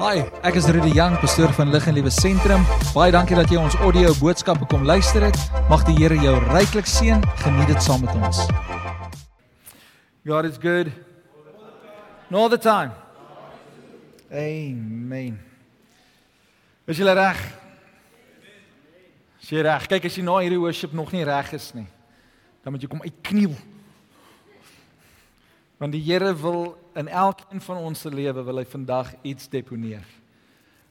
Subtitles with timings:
[0.00, 2.62] Hi, ek is Rudy Jang, pastoor van Lig en Liewe Sentrum.
[2.94, 5.36] Baie dankie dat jy ons audio boodskappe kom luister het.
[5.68, 7.20] Mag die Here jou ryklik seën.
[7.42, 8.40] Geniet dit saam met ons.
[10.24, 10.88] God is good.
[12.32, 12.96] All the time.
[14.32, 15.36] Amen.
[16.88, 17.44] Is jy reg?
[19.44, 19.84] Is jy reg?
[19.84, 21.84] Kyk as jy na hierdie worship nog nie reg is nie,
[22.64, 23.52] dan moet jy kom uitkniel.
[25.76, 26.70] Want die Here wil
[27.00, 30.04] in elkeen van ons se lewe wil hy vandag iets deponeer.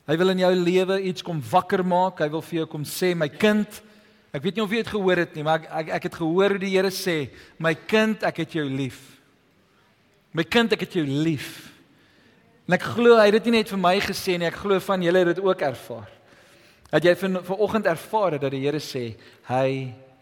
[0.09, 2.23] Hy wil in jou lewe iets kom wakker maak.
[2.23, 3.81] Hy wil vir jou kom sê, my kind,
[4.33, 6.55] ek weet nie of jy dit gehoor het nie, maar ek ek, ek het gehoor
[6.61, 7.17] die Here sê,
[7.61, 8.97] my kind, ek het jou lief.
[10.33, 11.67] My kind, ek het jou lief.
[12.69, 15.05] En ek glo hy het dit nie net vir my gesê nie, ek glo van
[15.05, 16.09] julle het dit ook ervaar.
[16.89, 19.11] Dat jy vir vanoggend ervaar het dat die Here sê,
[19.49, 19.69] hy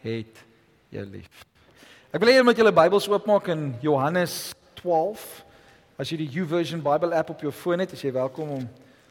[0.04, 0.44] het
[0.92, 1.44] jou lief.
[2.12, 5.47] Ek wil hê jy moet julle Bybels oopmaak in Johannes 12.
[5.98, 8.66] As jy die YouVersion Bible app op jou foon het, is jy welkom om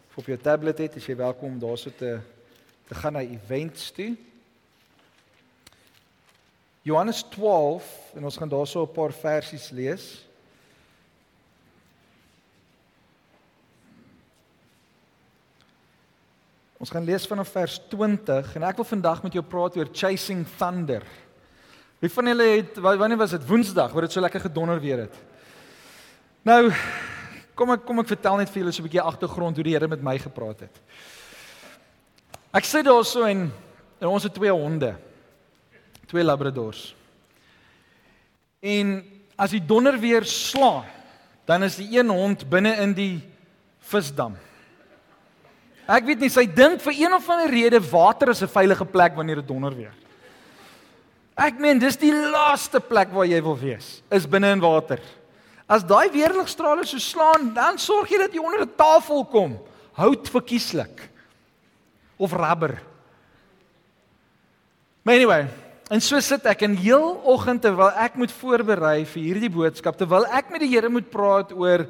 [0.07, 2.21] of op jou tablet het, is jy welkom om daarso te
[2.87, 4.13] te gaan na events toe.
[6.87, 10.23] Johannes 12 en ons gaan daarso 'n paar versies lees.
[16.79, 20.47] Ons gaan lees vanaf vers 20 en ek wil vandag met jou praat oor chasing
[20.59, 21.03] thunder.
[21.99, 25.36] Wie van julle het wanneer was dit Woensdag, waar dit so lekker gedonder weer het?
[26.47, 26.69] Nou,
[27.59, 29.89] kom ek kom ek vertel net vir julle so 'n bietjie agtergrond hoe die Here
[29.89, 30.77] met my gepraat het.
[32.55, 33.51] Ek sit daarso en,
[34.01, 34.95] en ons het twee honde.
[36.07, 36.95] Twee labradors.
[38.63, 39.03] En
[39.37, 40.85] as die donder weer slaan,
[41.47, 43.21] dan is die een hond binne in die
[43.81, 44.37] visdam.
[45.89, 49.17] Ek weet nie, sy dink vir een of ander rede water is 'n veilige plek
[49.17, 49.95] wanneer dit donder weer.
[51.37, 55.01] Ek meen, dis die laaste plek waar jy wil wees, is binne in water.
[55.67, 59.59] As daai weerligstrale so slaan, dan sorg jy dat jy onder 'n tafel kom.
[59.99, 61.11] Hout verkieslik.
[62.17, 62.81] Of rubber.
[65.03, 65.49] Maar anyway,
[65.91, 70.27] en so sit ek in heel oggend terwyl ek moet voorberei vir hierdie boodskap, terwyl
[70.27, 71.87] ek met die Here moet praat oor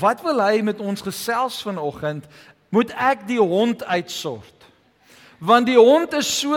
[0.00, 2.24] wat wil hy met ons gesels vanoggend,
[2.72, 4.64] moet ek die hond uitsort.
[5.44, 6.56] Want die hond is so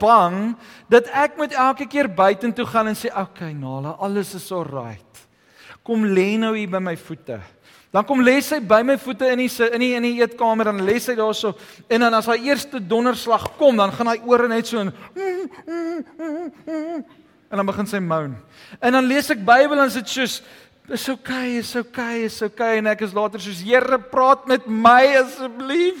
[0.00, 0.56] bang
[0.88, 5.11] dat ek moet elke keer buitentoe gaan en sê, "Oké, okay, Nala, alles is alright."
[5.86, 7.40] Kom lê nou hier by my voete.
[7.92, 10.80] Dan kom lê sy by my voete in die in die in die eetkamer dan
[10.80, 11.52] lê sy daarso
[11.92, 14.92] en dan as haar eerste donderslag kom dan gaan hy ore net so in
[17.52, 18.38] en dan begin sy moan.
[18.80, 20.40] En dan lees ek Bybel en dit soos
[20.88, 25.04] is okay, is okay, is okay en ek is later soos Here praat met my
[25.20, 26.00] asseblief.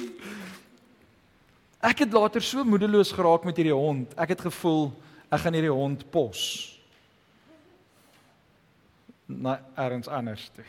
[1.84, 4.16] Ek het later so moedeloos geraak met hierdie hond.
[4.16, 4.94] Ek het gevoel
[5.28, 6.71] ek gaan hierdie hond pos
[9.40, 10.64] na ergens anders toe.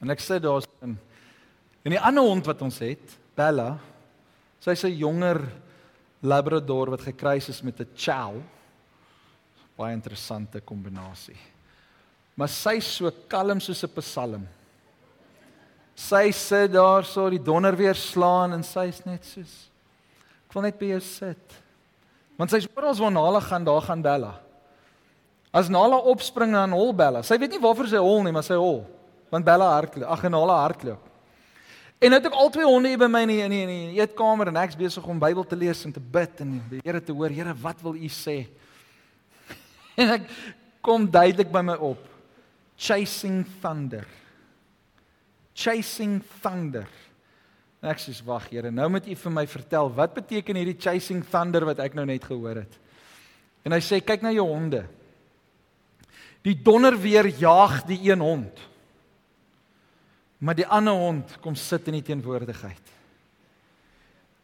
[0.00, 0.96] En ek sê daar's in
[1.86, 3.76] en die ander hond wat ons het, Bella,
[4.58, 5.38] sy's 'n jonger
[6.20, 8.42] labrador wat gekruis is met 'n chow.
[9.76, 11.38] Baie interessante kombinasie.
[12.34, 14.48] Maar sy's so kalm soos 'n psalm.
[15.94, 19.70] Sy sit daar so die donder weer slaan en sy's net soos
[20.46, 21.54] ek wil net by jou sit.
[22.38, 24.45] Want sy's oral waar Nala gaan, daar gaan Bella.
[25.56, 27.22] As Nala opspring en hol Bella.
[27.24, 28.82] Sy weet nie waarvoor sy hol nie, maar sy hol.
[29.32, 30.10] Want Bella hardloop.
[30.12, 31.12] Ag, Nala hardloop.
[31.96, 33.70] En nou het ek al twee honde hier by my in die, in die, in
[33.72, 37.00] die eetkamer en ek's besig om Bybel te lees en te bid en die Here
[37.00, 37.32] te hoor.
[37.32, 38.42] Here, wat wil U sê?
[40.02, 40.26] En ek
[40.84, 42.02] kom duidelik by my op.
[42.76, 44.04] Chasing thunder.
[45.56, 46.84] Chasing thunder.
[47.80, 51.24] En ek sê, "Wag, Here, nou moet U vir my vertel, wat beteken hierdie chasing
[51.24, 52.78] thunder wat ek nou net gehoor het?"
[53.64, 54.84] En hy sê, "Kyk na jou honde."
[56.46, 58.60] Die donder weer jaag die een hond.
[60.38, 62.92] Maar die ander hond kom sit in die teenwoordigheid.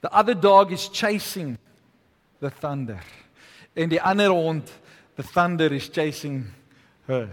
[0.03, 1.55] The other dog is chasing
[2.41, 3.05] the thunder.
[3.79, 4.71] En die ander hond,
[5.15, 6.49] the thunder is chasing
[7.07, 7.31] her.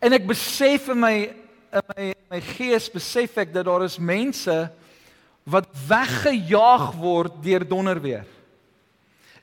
[0.00, 1.16] En ek besef in my
[1.74, 4.54] in my my gees besef ek dat daar is mense
[5.44, 8.24] wat weggejaag word deur donderweer.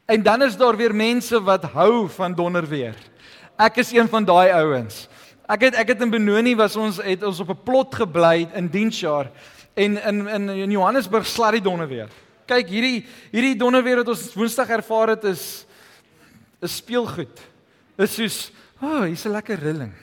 [0.09, 2.97] En dan is daar weer mense wat hou van donderweer.
[3.61, 5.03] Ek is een van daai ouens.
[5.45, 8.67] Ek het ek het in Benoni was ons het ons op 'n plot gebly in
[8.67, 9.29] diensjaar
[9.75, 12.09] en in in in Johannesburg slat die donder weer.
[12.47, 15.65] Kyk hierdie hierdie donder weer wat ons Woensdag ervaar het is
[16.61, 17.39] is speelgoed.
[17.97, 19.93] Dis soos, o, oh, hier's 'n lekker rilling.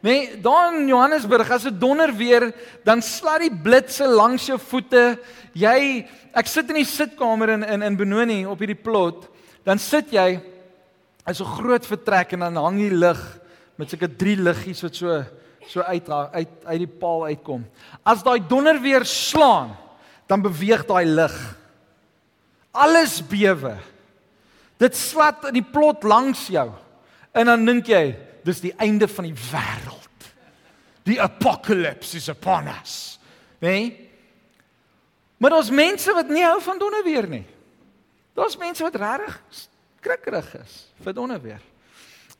[0.00, 2.52] Nee, daar in Johannesburg as dit donder weer,
[2.84, 5.18] dan slat die blitse langs jou voete.
[5.52, 9.28] Jy ek sit in die sitkamer in in in Benoni op hierdie plot,
[9.64, 10.40] dan sit jy
[11.26, 13.38] is 'n groot vertrek en dan hang die lig
[13.76, 15.24] met sulke drie liggies wat so
[15.66, 17.66] so uit uit uit die paal uitkom.
[18.04, 19.76] As daai donder weer slaan,
[20.26, 21.36] dan beweeg daai lig.
[22.70, 23.76] Alles bewe.
[24.78, 26.70] Dit slat in die plot langs jou.
[27.32, 30.30] En dan dink jy, dis die einde van die wêreld.
[31.06, 33.18] Die apocalypse is upon us.
[33.58, 34.10] Nee?
[35.36, 37.44] Maar daar's mense wat nie hou van donder weer nie.
[38.36, 39.40] Daar's mense wat regtig
[40.06, 41.62] skrikkerig is vir donder weer.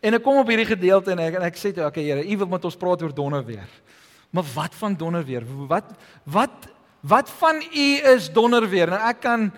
[0.05, 2.39] En ek kom op hierdie gedeelte en ek en ek sê toe, okay Here, U
[2.45, 3.67] wil met ons praat oor donder weer.
[4.31, 5.47] Maar wat van donder weer?
[5.67, 6.71] Wat wat
[7.07, 8.91] wat van U is donder weer?
[8.91, 9.49] Nou ek kan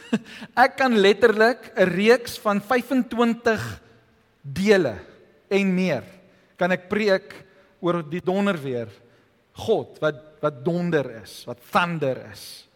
[0.64, 3.68] ek kan letterlik 'n reeks van 25
[4.40, 4.96] dele
[5.50, 6.04] en meer
[6.56, 7.34] kan ek preek
[7.80, 8.88] oor die donder weer.
[9.66, 12.69] God wat wat donder is, wat thunder is.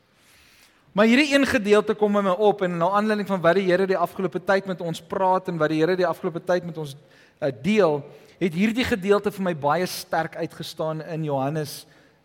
[0.94, 3.86] Maar hierdie een gedeelte kom in my op en na aanleiding van wat die Here
[3.90, 6.92] die afgelope tyd met ons praat en wat die Here die afgelope tyd met ons
[6.94, 7.98] uh, deel,
[8.38, 11.80] het hierdie gedeelte vir my baie sterk uitgestaan in Johannes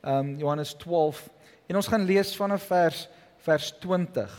[0.06, 1.25] um Johannes 12.
[1.66, 3.07] En ons gaan lees vanaf vers
[3.42, 4.38] vers 20.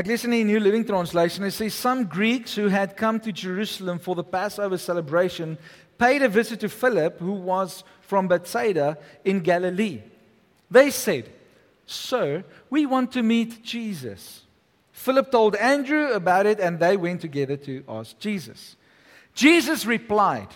[0.00, 3.36] Ek lees in die New Living Translation it says some Greeks who had come to
[3.36, 5.58] Jerusalem for the Passover celebration
[6.00, 10.00] paid a visit to Philip who was from Bethsaida in Galilee.
[10.70, 11.30] They said,
[11.86, 14.42] Sir, we want to meet Jesus.
[14.92, 18.76] Philip told Andrew about it, and they went together to ask Jesus.
[19.34, 20.48] Jesus replied,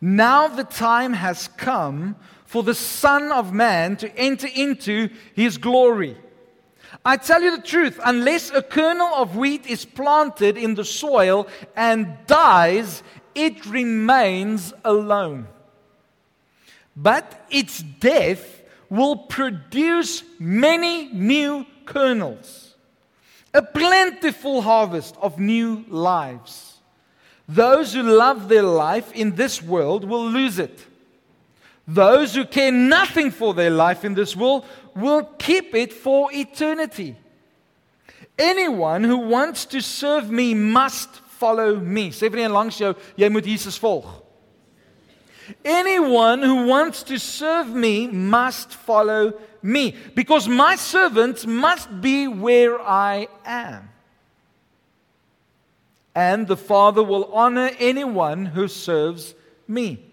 [0.00, 6.16] Now the time has come for the Son of Man to enter into his glory.
[7.04, 11.48] I tell you the truth, unless a kernel of wheat is planted in the soil
[11.74, 13.02] and dies,
[13.34, 15.48] it remains alone.
[16.94, 18.61] But its death
[18.92, 22.74] will produce many new kernels,
[23.54, 26.74] a plentiful harvest of new lives.
[27.48, 30.86] Those who love their life in this world will lose it.
[31.88, 37.16] Those who care nothing for their life in this world will keep it for eternity.
[38.38, 41.08] Anyone who wants to serve me must
[41.40, 42.10] follow me.
[42.10, 44.21] Sê vir een langs jou, jy moet Jesus volg.
[45.64, 52.80] Anyone who wants to serve me must follow me, because my servants must be where
[52.80, 53.88] I am.
[56.14, 59.34] And the Father will honor anyone who serves
[59.68, 60.04] me.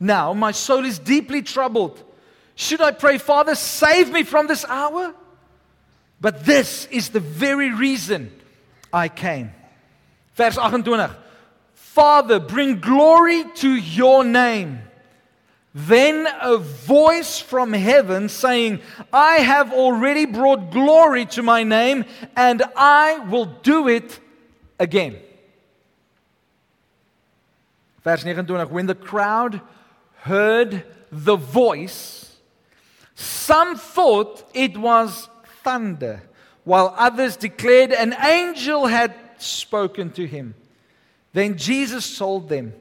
[0.00, 2.02] Now, my soul is deeply troubled.
[2.56, 5.14] Should I pray, Father, save me from this hour?
[6.20, 8.32] But this is the very reason
[8.92, 9.52] I came.
[10.34, 11.10] Vers 28.
[11.94, 14.80] Father, bring glory to your name.
[15.72, 18.80] Then a voice from heaven saying,
[19.12, 22.04] I have already brought glory to my name,
[22.34, 24.18] and I will do it
[24.80, 25.18] again.
[28.02, 29.60] Vers 29 When the crowd
[30.22, 30.82] heard
[31.12, 32.34] the voice,
[33.14, 35.28] some thought it was
[35.62, 36.24] thunder,
[36.64, 40.56] while others declared an angel had spoken to him.
[41.34, 42.72] Then Jesus told them,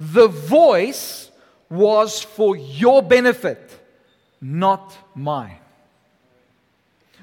[0.00, 1.30] The voice
[1.70, 3.60] was for your benefit,
[4.40, 5.58] not mine.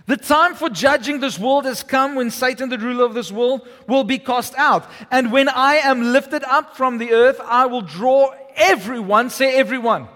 [0.06, 3.68] The time for judging this world has come when Satan, the ruler of this world,
[3.88, 4.88] will be cast out.
[5.10, 10.08] And when I am lifted up from the earth, I will draw everyone, say everyone,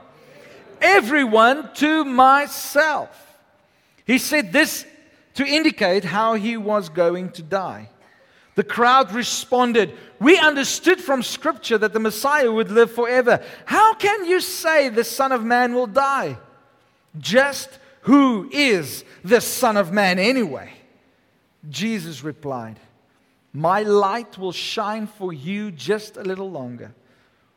[0.79, 3.09] everyone to myself.
[4.05, 4.85] He said this
[5.33, 7.89] to indicate how he was going to die.
[8.59, 13.41] The crowd responded, We understood from Scripture that the Messiah would live forever.
[13.63, 16.37] How can you say the Son of Man will die?
[17.17, 17.69] Just
[18.01, 20.73] who is the Son of Man anyway?
[21.69, 22.77] Jesus replied,
[23.53, 26.93] My light will shine for you just a little longer.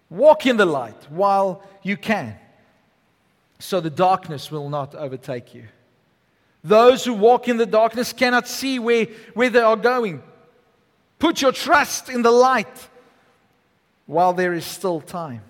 [0.09, 2.37] Walk in the light while you can,
[3.59, 5.65] so the darkness will not overtake you.
[6.63, 10.23] Those who walk in the darkness cannot see where, where they are going.
[11.23, 12.89] Put your trust in the light
[14.07, 15.43] while there is still time.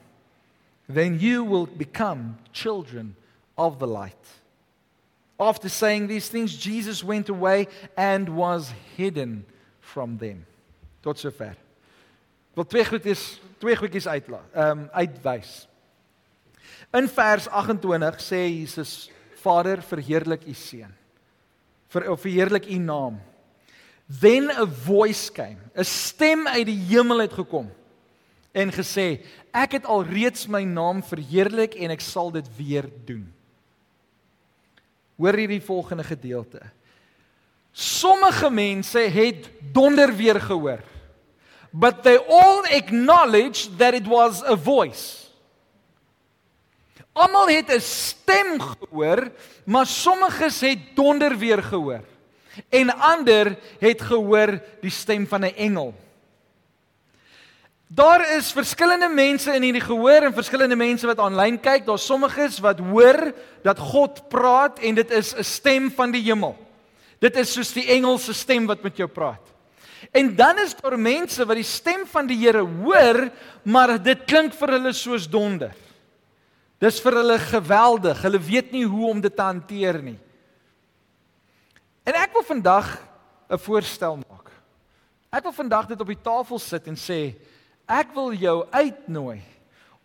[0.86, 3.16] Then you will become children
[3.56, 4.24] of the light.
[5.40, 9.46] After saying these things, Jesus went away and was hidden
[9.80, 10.44] from them.
[11.00, 11.56] Tot sover.
[11.56, 13.24] Ek wil twee goedjies
[13.56, 15.66] twee goedjies uitla, ehm um, uitwys.
[16.92, 19.08] In vers 28 sê Jesus:
[19.40, 20.92] Vader, verheerlik U seun.
[21.88, 23.22] Ver verheerlik U naam.
[24.06, 25.58] Then a voice came.
[25.74, 27.70] 'n Stem uit die hemel het gekom
[28.52, 33.32] en gesê: Ek het alreeds my naam verheerlik en ek sal dit weer doen.
[35.16, 36.60] Hoor hierdie volgende gedeelte.
[37.72, 40.82] Sommige mense het donder weer gehoor.
[41.72, 45.30] but they all acknowledged that it was a voice.
[47.14, 49.32] Almal het 'n stem gehoor,
[49.64, 52.04] maar sommiges het donder weer gehoor.
[52.68, 55.94] En ander het gehoor die stem van 'n engel.
[57.86, 61.84] Daar is verskillende mense in hierdie gehoor en verskillende mense wat aanlyn kyk.
[61.84, 66.56] Daar's sommiges wat hoor dat God praat en dit is 'n stem van die hemel.
[67.20, 69.52] Dit is soos die engelse stem wat met jou praat.
[70.10, 73.30] En dan is daar mense wat die stem van die Here hoor,
[73.62, 75.70] maar dit klink vir hulle soos donder.
[76.82, 78.22] Dis vir hulle geweldig.
[78.22, 80.18] Hulle weet nie hoe om dit te hanteer nie.
[82.02, 82.98] En ek wil vandag
[83.48, 84.50] 'n voorstel maak.
[85.30, 87.34] Ek wil vandag dit op die tafel sit en sê
[87.88, 89.40] ek wil jou uitnooi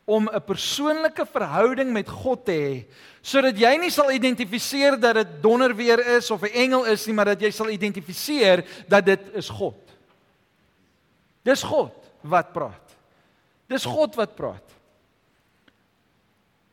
[0.05, 2.85] om 'n persoonlike verhouding met God te hê
[3.21, 7.13] sodat jy nie sal identifiseer dat dit donder weer is of 'n engel is nie,
[7.13, 9.75] maar dat jy sal identifiseer dat dit is God.
[11.43, 12.95] Dis God wat praat.
[13.67, 14.63] Dis God wat praat.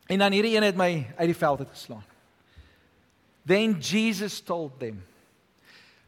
[0.07, 2.05] En dan hierdie een het my uit die veld het geslaan.
[3.47, 5.05] Then Jesus told them,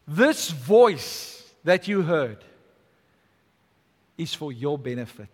[0.07, 2.45] "This voice that you heard
[4.17, 5.31] is for your benefit."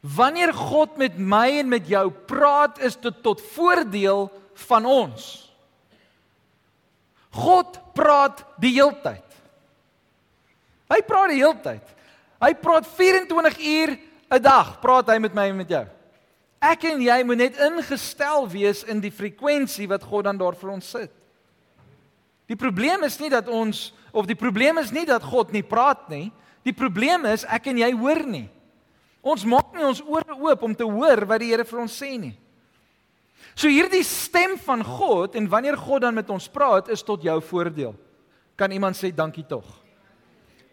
[0.00, 4.26] Wanneer God met my en met jou praat, is dit tot voordeel
[4.68, 5.52] van ons.
[7.30, 9.38] God praat die heeltyd.
[10.92, 11.94] Hy praat die heeltyd.
[12.44, 13.98] Hy praat 24 uur
[14.30, 15.86] 'n dag, praat hy met my en met jou.
[16.60, 20.70] Ek en jy moet net ingestel wees in die frekwensie wat God dan daar vir
[20.70, 21.12] ons sit.
[22.50, 26.08] Die probleem is nie dat ons of die probleem is nie dat God nie praat
[26.12, 26.28] nie.
[26.64, 28.46] Die probleem is ek en jy hoor nie.
[29.24, 32.12] Ons maak nie ons ore oop om te hoor wat die Here vir ons sê
[32.20, 32.34] nie.
[33.54, 37.38] So hierdie stem van God en wanneer God dan met ons praat is tot jou
[37.48, 37.94] voordeel.
[38.58, 39.64] Kan iemand sê dankie tog?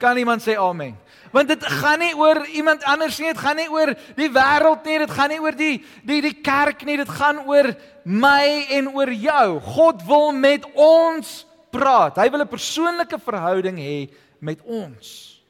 [0.02, 0.96] Kan iemand sê amen?
[1.32, 4.98] Want dit gaan nie oor iemand anders nie, dit gaan nie oor die wêreld nie,
[5.04, 7.70] dit gaan nie oor die die die kerk nie, dit gaan oor
[8.04, 9.46] my en oor jou.
[9.78, 12.18] God wil met ons praat.
[12.18, 15.42] Hy wil 'n persoonlike verhouding hê met ons.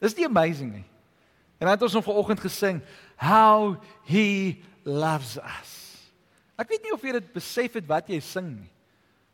[0.00, 0.86] Dis nie amazing nie.
[1.58, 2.82] En dan het ons nog vanoggend gesing
[3.16, 5.72] how he loves us.
[6.58, 8.70] Ek weet nie of jy dit besef het wat jy sing nie.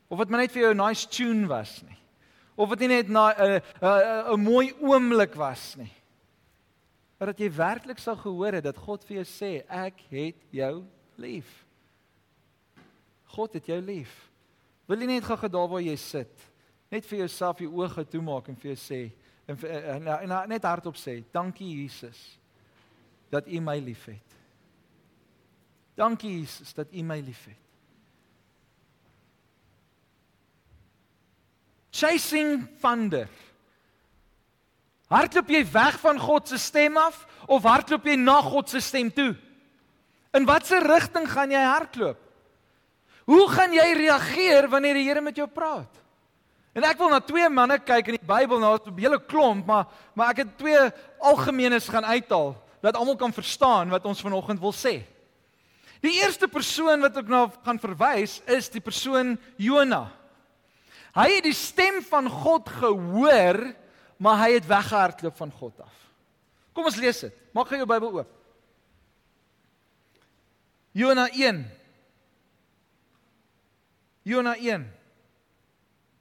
[0.08, 2.00] Of dit maar net vir jou 'n nice tune was nie
[2.60, 5.92] of dit nie net 'n 'n 'n mooi oomblik was nie.
[7.18, 10.84] Maar dat jy werklik sal gehoor het dat God vir jou sê ek het jou
[11.16, 11.66] lief.
[13.24, 14.29] God het jou lief.
[14.90, 16.46] Wil jy net gou daar waar jy sit,
[16.90, 19.00] net vir jouself die oë toemaak en vir jou sê
[19.46, 22.18] en, en, en, en net hardop sê, dankie Jesus
[23.30, 24.36] dat U my liefhet.
[25.94, 27.60] Dankie Jesus dat U my liefhet.
[32.00, 33.28] chasing thunder.
[35.10, 39.10] Hardloop jy weg van God se stem af of hardloop jy na God se stem
[39.12, 39.32] toe?
[40.36, 42.20] In watter rigting gaan jy hardloop?
[43.28, 46.00] Hoe gaan jy reageer wanneer die Here met jou praat?
[46.74, 49.86] En ek wil na twee manne kyk in die Bybel, nou 'n hele klomp, maar
[50.14, 54.72] maar ek het twee algemeenes gaan uithaal dat almal kan verstaan wat ons vanoggend wil
[54.72, 55.02] sê.
[56.00, 60.08] Die eerste persoon wat ek nou gaan verwys is die persoon Jonah.
[61.12, 63.74] Hy het die stem van God gehoor,
[64.16, 65.96] maar hy het weggehardloop van God af.
[66.72, 67.34] Kom ons lees dit.
[67.52, 68.30] Maak gou jou Bybel oop.
[70.92, 71.64] Jona 1.
[74.30, 74.86] Jona 1.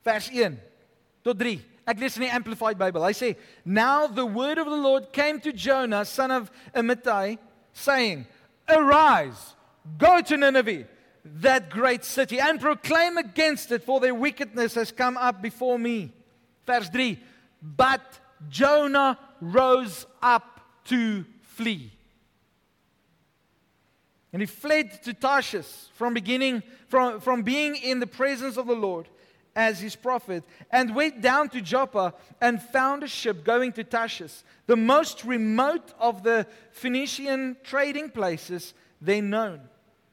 [0.04, 0.58] Vers 1
[1.24, 1.60] tot 3.
[1.90, 3.04] Ek lees in die Amplified Bible.
[3.04, 3.36] Hy sê,
[3.66, 7.38] "Now the word of the Lord came to Jonah, son of Amittai,
[7.74, 8.26] saying,
[8.68, 9.56] Arise,
[9.98, 10.88] go to Nineveh."
[11.26, 16.12] that great city and proclaim against it, for their wickedness has come up before me.
[16.66, 17.20] Verse 3
[17.62, 21.92] But Jonah rose up to flee.
[24.32, 28.76] And he fled to Tarshish from beginning from, from being in the presence of the
[28.76, 29.08] Lord
[29.56, 34.44] as his prophet, and went down to Joppa and found a ship going to Tarshish,
[34.68, 39.62] the most remote of the Phoenician trading places then known.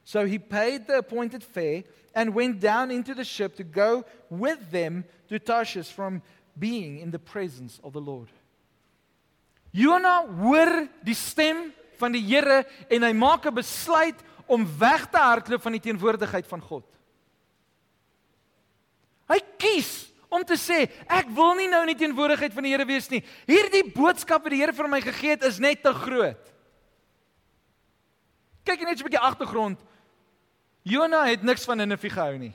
[0.04, 4.70] So he paid the appointed fare and went down into the ship to go with
[4.70, 6.22] them to Tarshish from
[6.58, 8.28] being in the presence of the Lord.
[9.74, 15.18] Jonah hoor die stem van die Here en hy maak 'n besluit om weg te
[15.18, 16.84] hardloop van die teenwoordigheid van God.
[19.28, 22.86] Hy kies om te sê ek wil nie nou in die teenwoordigheid van die Here
[22.86, 23.24] wees nie.
[23.46, 26.52] Hierdie boodskap wat die Here vir my gegee het is net te groot.
[28.64, 29.78] Kyk net 'n bietjie agtergrond
[30.86, 32.52] Jona het niks van Ninive gehou nie.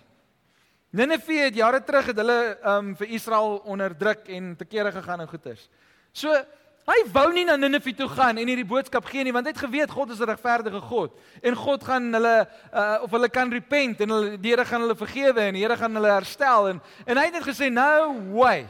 [0.96, 5.28] Ninive het jare terug het hulle um vir Israel onderdruk en te kere gegaan en
[5.28, 5.68] goeters.
[6.16, 6.32] So
[6.88, 9.64] hy wou nie na Ninive toe gaan en hierdie boodskap gee nie want hy het
[9.64, 11.12] geweet God is 'n regverdige God
[11.42, 14.96] en God gaan hulle uh, of hulle kan repent en hulle die Here gaan hulle
[14.96, 18.68] vergewe en die Here gaan hulle herstel en en hy het net gesê no way.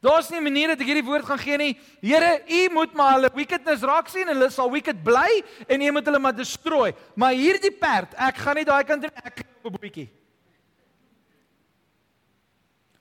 [0.00, 1.78] Daar's nie 'n manier dat ek hierdie woord gaan gee nie.
[2.00, 5.90] Here, U moet maar hulle wickedness raak sien en hulle sal wicked bly en U
[5.92, 6.94] moet hulle maar destroy.
[7.14, 10.08] Maar hierdie perd, ek gaan nie daai kant toe ek op 'n boetjie.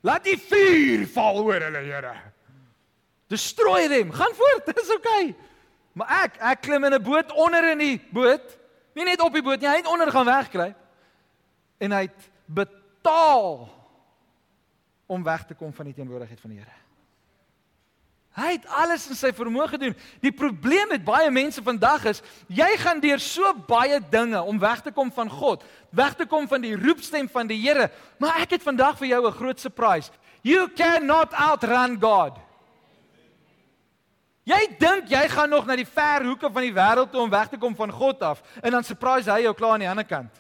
[0.04, 2.16] Laat die vuur val oor hulle, Here.
[3.30, 4.12] Destroy them.
[4.12, 4.66] Gaan voort.
[4.80, 5.36] Dis okay.
[5.94, 8.58] Maar ek, ek klim in 'n boot onder in die boot.
[8.98, 10.74] Nie net op die boot nie, hy het onder gaan wegkry.
[11.80, 13.70] En hy het betaal
[15.08, 16.78] om weg te kom van die teenwoordigheid van die Here.
[18.40, 19.96] Hy het alles in sy vermoë gedoen.
[20.22, 24.84] Die probleem met baie mense vandag is, jy gaan deur so baie dinge om weg
[24.86, 27.90] te kom van God, weg te kom van die roepstem van die Here,
[28.22, 30.12] maar ek het vandag vir jou 'n groot surprise.
[30.42, 32.40] You cannot outrun God.
[34.50, 37.52] Jy dink jy gaan nog na die ver hoeke van die wêreld toe om weg
[37.52, 40.32] te kom van God af en dan surprise hy jou klaar aan die ander kant.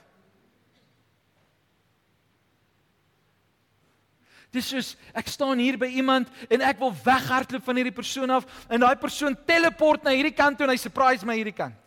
[4.50, 8.48] Dis soos ek staan hier by iemand en ek wil weghardloop van hierdie persoon af
[8.66, 11.78] en daai persoon teleport na hierdie kant toe en hy surprise my hierdie kant.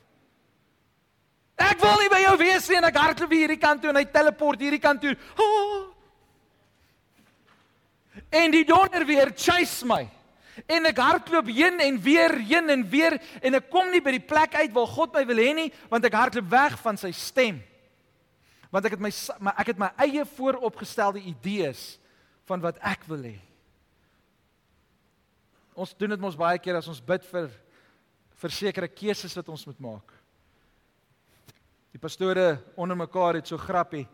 [1.58, 4.06] Ek wil nie by jou wees nie en ek hardloop hierdie kant toe en hy
[4.14, 5.16] teleport hierdie kant toe.
[5.42, 5.90] Oh.
[8.30, 10.04] En die donder weer chase my.
[10.68, 14.24] En ek hardloop heen en weer, heen en weer en ek kom nie by die
[14.24, 17.62] plek uit waar God my wil hê nie want ek hardloop weg van sy stem.
[18.72, 19.12] Want ek het my
[19.56, 21.96] ek het my eie vooropgestelde idees
[22.48, 23.36] van wat ek wil hê.
[25.72, 27.48] Ons doen dit mos baie keer as ons bid vir
[28.42, 30.08] vir sekere keuses wat ons moet maak.
[31.94, 34.04] Die pastore onder mekaar het so grappie.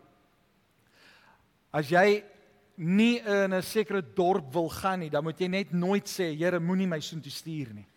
[1.73, 2.21] As jy
[2.79, 6.59] nie in 'n sekere dorp wil gaan nie, dan moet jy net nooit sê Here
[6.59, 7.87] moenie my soontoe stuur nie.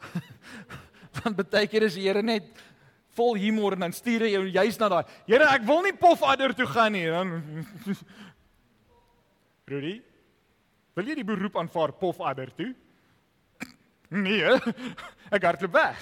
[1.20, 2.44] Want baie keer is die Here net
[3.16, 5.04] vol humor en dan stuur hy jou juist na daai.
[5.26, 7.06] Here, ek wil nie Pofadder toe gaan nie.
[7.10, 7.66] Dan
[9.70, 10.00] Rudy,
[10.94, 12.72] wil jy die beroep aanvaar pofadder toe?
[14.10, 14.56] Nee,
[15.30, 16.00] ek hardloop weg.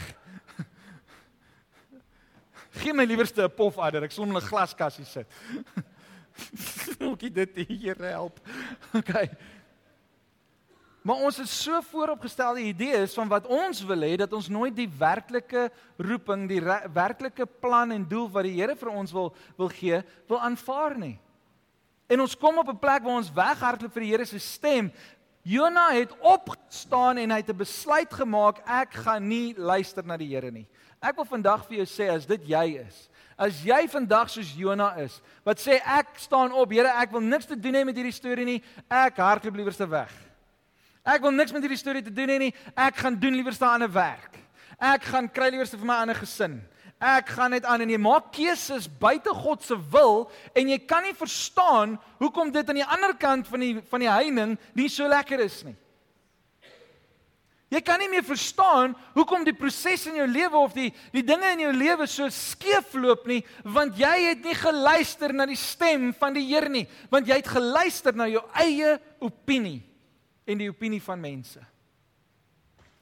[2.81, 5.29] Geen my liewerste 'n pofadder, ek sal hom in 'n glaskassie sit.
[7.09, 8.40] Ookie dit hier help.
[8.92, 9.31] Okay.
[11.03, 14.90] Maar ons het so vooropgestelde idees van wat ons wil hê dat ons nooit die
[14.98, 16.61] werklike roeping, die
[16.92, 21.14] werklike plan en doel wat die Here vir ons wil wil gee, wil aanvaar nie.
[22.09, 24.92] En ons kom op 'n plek waar ons weghardloop vir die Here se stem.
[25.42, 30.29] Jona het opgestaan en hy het 'n besluit gemaak, ek gaan nie luister na die
[30.35, 30.66] Here nie.
[31.01, 34.90] Ek wil vandag vir jou sê as dit jy is, as jy vandag soos Jona
[34.98, 38.14] is, wat sê ek staan op, Here, ek wil niks te doen hê met hierdie
[38.14, 38.59] storie nie,
[38.90, 40.11] ek hardloop liewerste weg.
[41.07, 43.92] Ek wil niks met hierdie storie te doen hê nie, ek gaan doen liewerste 'n
[43.92, 44.37] werk.
[44.79, 46.61] Ek gaan kry liewerste vir my ander gesin.
[47.01, 51.03] Ek gaan net aan en jy maak keuses buite God se wil en jy kan
[51.03, 55.07] nie verstaan hoekom dit aan die ander kant van die van die heining nie so
[55.07, 55.77] lekker is nie.
[57.68, 61.50] Jy kan nie meer verstaan hoekom die proses in jou lewe of die die dinge
[61.52, 63.42] in jou lewe so skeefloop nie
[63.76, 67.50] want jy het nie geluister na die stem van die Here nie want jy het
[67.52, 69.83] geluister na jou eie opinie
[70.48, 71.61] en die opinie van mense.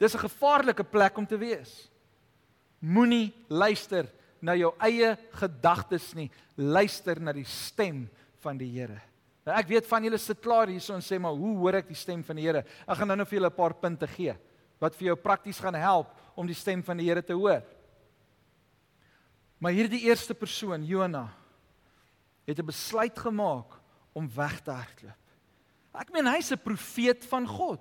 [0.03, 1.89] Dis 'n gevaarlike plek om te wees.
[2.81, 4.11] Moenie luister
[4.43, 6.31] na jou eie gedagtes nie.
[6.57, 9.01] Luister na die stem van die Here.
[9.47, 11.95] Nou ek weet van julle sit klaar hierso en sê maar hoe hoor ek die
[11.95, 12.65] stem van die Here?
[12.87, 14.37] Ek gaan nou net vir julle 'n paar punte gee
[14.79, 17.63] wat vir jou prakties gaan help om die stem van die Here te hoor.
[19.59, 21.29] Maar hierdie eerste persoon, Jona,
[22.45, 23.81] het 'n besluit gemaak
[24.13, 25.23] om weg te hardloop.
[25.95, 27.81] Ek meen hy's 'n profeet van God.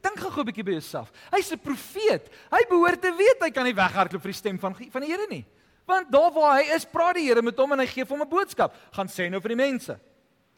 [0.00, 1.12] Dink gou 'n bietjie by jouself.
[1.30, 2.28] Hy's 'n profeet.
[2.50, 5.26] Hy behoort te weet hy kan nie weghardloop vir die stem van van die Here
[5.28, 5.46] nie.
[5.86, 8.28] Want daar waar hy is, praat die Here met hom en hy gee hom 'n
[8.28, 8.74] boodskap.
[8.92, 10.00] Gaan sê nou vir die mense.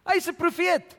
[0.07, 0.97] Hy's 'n profeet.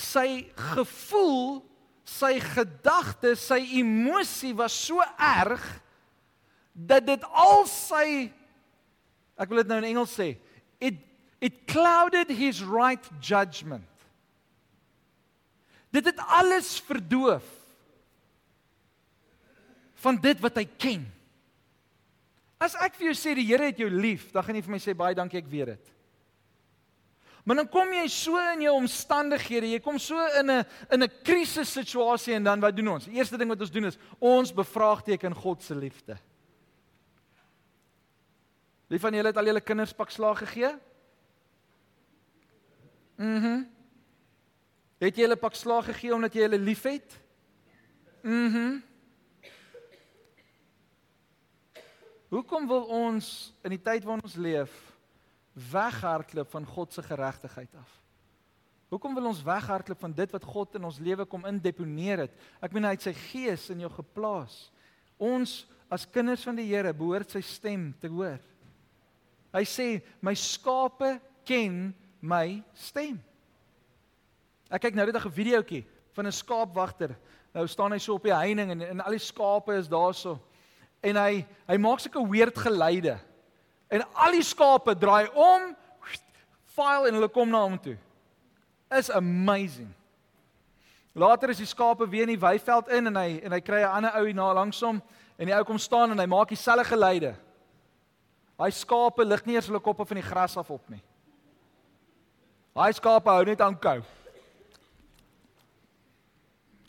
[0.00, 1.60] Sy gevoel,
[2.08, 5.62] sy gedagtes, sy emosie was so erg
[6.74, 8.30] dat dit al sy
[9.40, 10.34] ek wil dit nou in Engels sê,
[10.80, 11.00] it
[11.40, 13.86] it clouded his right judgment.
[15.88, 17.46] Dit het alles verdoof
[20.04, 21.06] van dit wat hy ken.
[22.60, 24.82] As ek vir jou sê die Here het jou lief, dan gaan jy vir my
[24.84, 25.90] sê baie dankie ek weet dit.
[27.44, 31.12] Maar dan kom jy so in jou omstandighede, jy kom so in 'n in 'n
[31.22, 33.04] krisissituasie en dan wat doen ons?
[33.04, 36.18] Die eerste ding wat ons doen is ons bevraagteken God se liefde.
[38.88, 40.74] Wie van julle het al julle kinders pak slaag gegee?
[43.16, 43.46] Mhm.
[43.46, 43.68] Mm
[45.00, 47.20] Het jy hulle pak slaag gegee omdat jy hulle liefhet?
[48.22, 48.56] Mhm.
[48.56, 48.82] Mm
[52.30, 54.89] Hoekom wil ons in die tyd waarin ons leef
[55.54, 57.96] weghardloop van God se geregtigheid af?
[58.90, 62.32] Hoekom wil ons weghardloop van dit wat God in ons lewe kom indeponeer het?
[62.58, 64.72] Ek meen hy het sy gees in jou geplaas.
[65.14, 68.40] Ons as kinders van die Here behoort sy stem te hoor.
[69.54, 69.88] Hy sê
[70.22, 71.90] my skape ken
[72.22, 73.18] my stem.
[74.70, 75.84] Ek kyk nou net 'n videoetjie
[76.14, 77.16] van 'n skaapwagter.
[77.54, 80.38] Nou staan hy so op die heining en en al die skape is daarso.
[81.02, 83.18] En hy hy maak sulke weird geluide.
[83.90, 85.72] En al die skape draai om,
[86.70, 87.96] file en hulle kom na hom toe.
[88.94, 89.90] Is amazing.
[91.12, 93.96] Later is die skape weer in die weiveld in en hy en hy kry 'n
[93.98, 95.02] ander ou hier na langs hom
[95.38, 97.34] en die ou kom staan en hy maak dieselfde geluide.
[98.58, 101.02] Daai skape lig nie eers hulle koppe van die gras af op nie.
[102.74, 104.02] Daai skape hou net aan kou.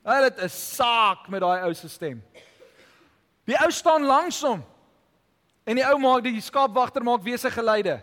[0.04, 2.22] Hulle het 'n saak met daai ou se stem.
[3.46, 4.64] Die ou staan langs hom.
[5.66, 8.00] En die ou maak die skaapwagter maak weer sy geluide.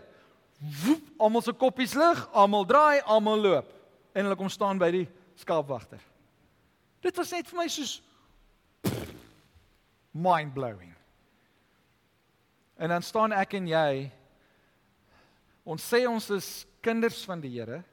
[0.59, 3.75] Woep, almal se koppies lig, almal draai, almal loop
[4.13, 5.05] en hulle kom staan by die
[5.39, 6.01] skaapwagter.
[7.03, 7.99] Dit was net vir my soos
[10.11, 10.91] mind blowing.
[12.79, 14.09] En dan staan ek en jy
[15.69, 16.49] ons sê ons is
[16.83, 17.83] kinders van die Here.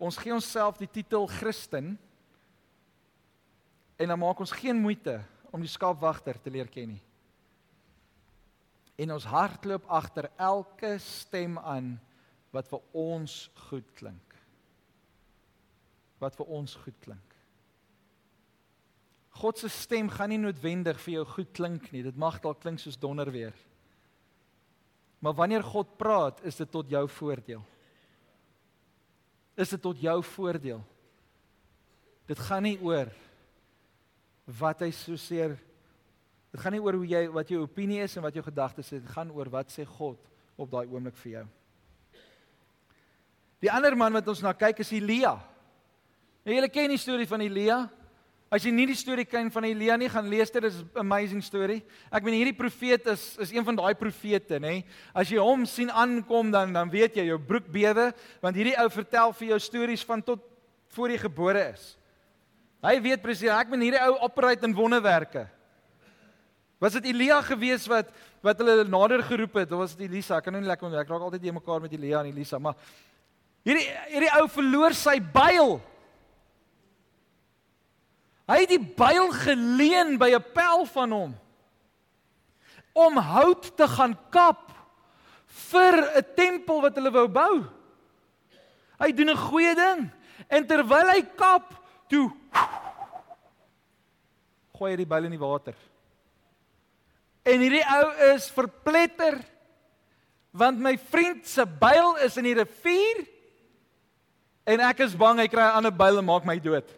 [0.00, 1.94] Ons gee onsself die titel Christen
[4.00, 5.20] en dan maak ons geen moeite
[5.54, 7.02] om die skaapwagter te leer ken nie.
[9.00, 11.96] En ons hardloop agter elke stem aan
[12.54, 14.36] wat vir ons goed klink.
[16.22, 17.30] Wat vir ons goed klink.
[19.34, 22.04] God se stem gaan nie noodwendig vir jou goed klink nie.
[22.06, 23.54] Dit mag dalk klink soos donder weer.
[25.18, 27.62] Maar wanneer God praat, is dit tot jou voordeel.
[29.58, 30.82] Is dit tot jou voordeel?
[32.28, 33.10] Dit gaan nie oor
[34.60, 35.56] wat hy so seer
[36.54, 39.02] dit gaan nie oor hoe jy wat jou opinie is en wat jou gedagtes is,
[39.02, 40.20] dit gaan oor wat sê God
[40.54, 41.44] op daai oomblik vir jou.
[43.64, 45.32] Die ander man wat ons na kyk is Elia.
[46.46, 47.80] Nou julle ken die storie van Elia.
[48.54, 51.00] As jy nie die storie ken van Elia nie, gaan lees dit, dit is 'n
[51.02, 51.82] amazing storie.
[52.12, 54.84] Ek meen hierdie profeet is is een van daai profete, nê.
[55.12, 58.88] As jy hom sien aankom dan dan weet jy jou broek bewe want hierdie ou
[58.90, 60.38] vertel vir jou stories van tot
[60.94, 61.98] voor jy gebore is.
[62.80, 65.48] Hy weet presies, ek meen hierdie ou operate in wonderwerke.
[66.78, 68.12] Was dit Elia gewees wat
[68.44, 70.36] wat hulle nader geroep het of was dit Elisa?
[70.36, 71.00] Ek kan nou nie lekker onthou.
[71.00, 72.76] Ek raak altyd hier mekaar met Elia en Elisa, maar
[73.64, 75.78] hierdie hierdie ou verloor sy byl.
[78.44, 81.32] Hy het die byl geleen by 'n pel van hom
[82.94, 84.70] om hout te gaan kap
[85.46, 87.64] vir 'n tempel wat hulle wou bou.
[89.00, 90.10] Hy doen 'n goeie ding
[90.48, 91.74] en terwyl hy kap,
[92.08, 92.30] toe
[94.74, 95.74] gooi hy die byl in die water.
[97.44, 99.38] En hierdie ou is verpletter
[100.54, 103.24] want my vriend se byl is in die rivier
[104.64, 106.88] en ek is bang hy kry 'n ander byl en maak my dood.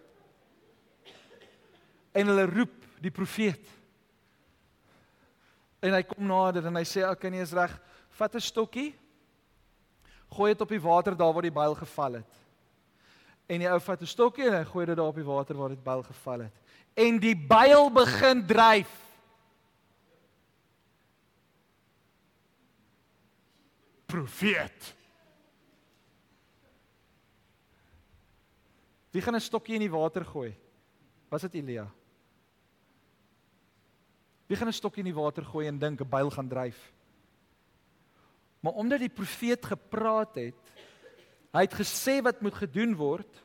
[2.14, 3.64] En hulle roep die profeet.
[5.82, 7.72] En hy kom nader en hy sê: "Oké, okay, nee, is reg.
[8.10, 8.94] Vat 'n stokkie.
[10.30, 12.32] Gooi dit op die water daar waar die byl geval het."
[13.46, 15.68] En die ou vat 'n stokkie en hy gooi dit daar op die water waar
[15.68, 16.54] dit byl geval het.
[16.94, 19.05] En die byl begin dryf.
[24.06, 24.94] Profeet.
[29.10, 30.54] Wie gaan 'n stokkie in die water gooi?
[31.28, 31.90] Was dit Elia?
[34.46, 36.92] Wie gaan 'n stokkie in die water gooi en dink 'n byl gaan dryf?
[38.60, 40.76] Maar omdat die profeet gepraat het,
[41.56, 43.42] Hy het gesê wat moet gedoen word.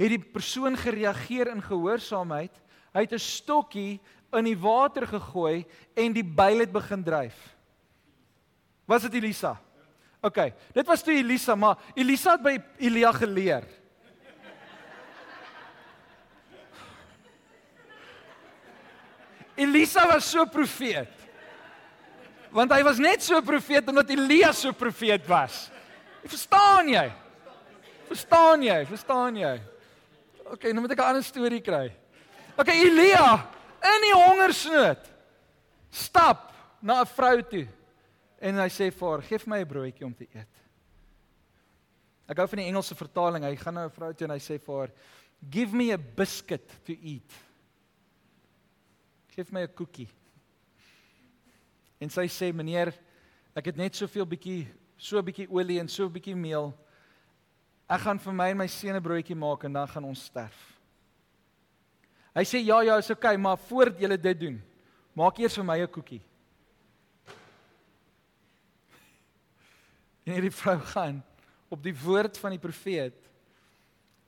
[0.00, 2.52] Het die persoon gereageer in gehoorsaamheid.
[2.90, 4.00] Hy het 'n stokkie
[4.32, 7.56] in die water gegooi en die byl het begin dryf.
[8.84, 9.60] Was dit Elisa?
[10.20, 10.38] OK,
[10.76, 13.64] dit was toe Elisa, maar Elisa het by Elia geleer.
[19.56, 21.08] Elisa was so profeet.
[22.52, 25.68] Want hy was net so profeet omdat Elia so profeet was.
[26.24, 27.06] Verstaan jy?
[28.10, 28.78] Verstaan jy?
[28.88, 29.56] Verstaan jy?
[30.50, 31.92] OK, nou moet ek 'n ander storie kry.
[32.58, 33.46] OK, Elia
[33.80, 35.00] in die hongersnood
[35.90, 36.52] stap
[36.82, 37.68] na 'n vrou toe
[38.40, 40.54] en hy sê vir haar: "Geef my 'n broodjie om te eet."
[42.28, 43.44] Ek gou van die Engelse vertaling.
[43.44, 44.90] Hy gaan na 'n vrou toe en hy sê vir haar:
[45.50, 47.32] "Give me a biscuit to eat."
[49.28, 50.08] Geef my 'n koekie.
[52.00, 52.94] En sy sê: "Meneer,
[53.54, 54.66] ek het net soveel bietjie
[55.00, 56.70] so bietjie olie en so bietjie meel.
[57.90, 60.78] Ek gaan vir my en my seun 'n broodjie maak en dan gaan ons sterf.
[62.34, 64.62] Hy sê ja, ja, is okay, maar voordat jy dit doen,
[65.14, 66.22] maak eers vir my 'n koekie.
[70.24, 71.22] En hierdie vrou gaan
[71.70, 73.28] op die woord van die profeet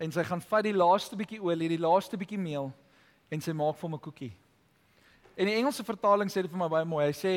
[0.02, 2.72] en sy gaan vat die laaste bietjie olie, die laaste bietjie meel
[3.32, 4.32] en sy maak vir hom 'n koekie.
[5.36, 7.06] En die Engelse vertaling sê dit vir my baie mooi.
[7.06, 7.34] Hy sê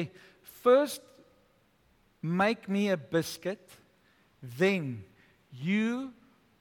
[0.61, 1.01] first
[2.21, 3.77] make me a biscuit
[4.57, 5.03] then
[5.51, 6.11] you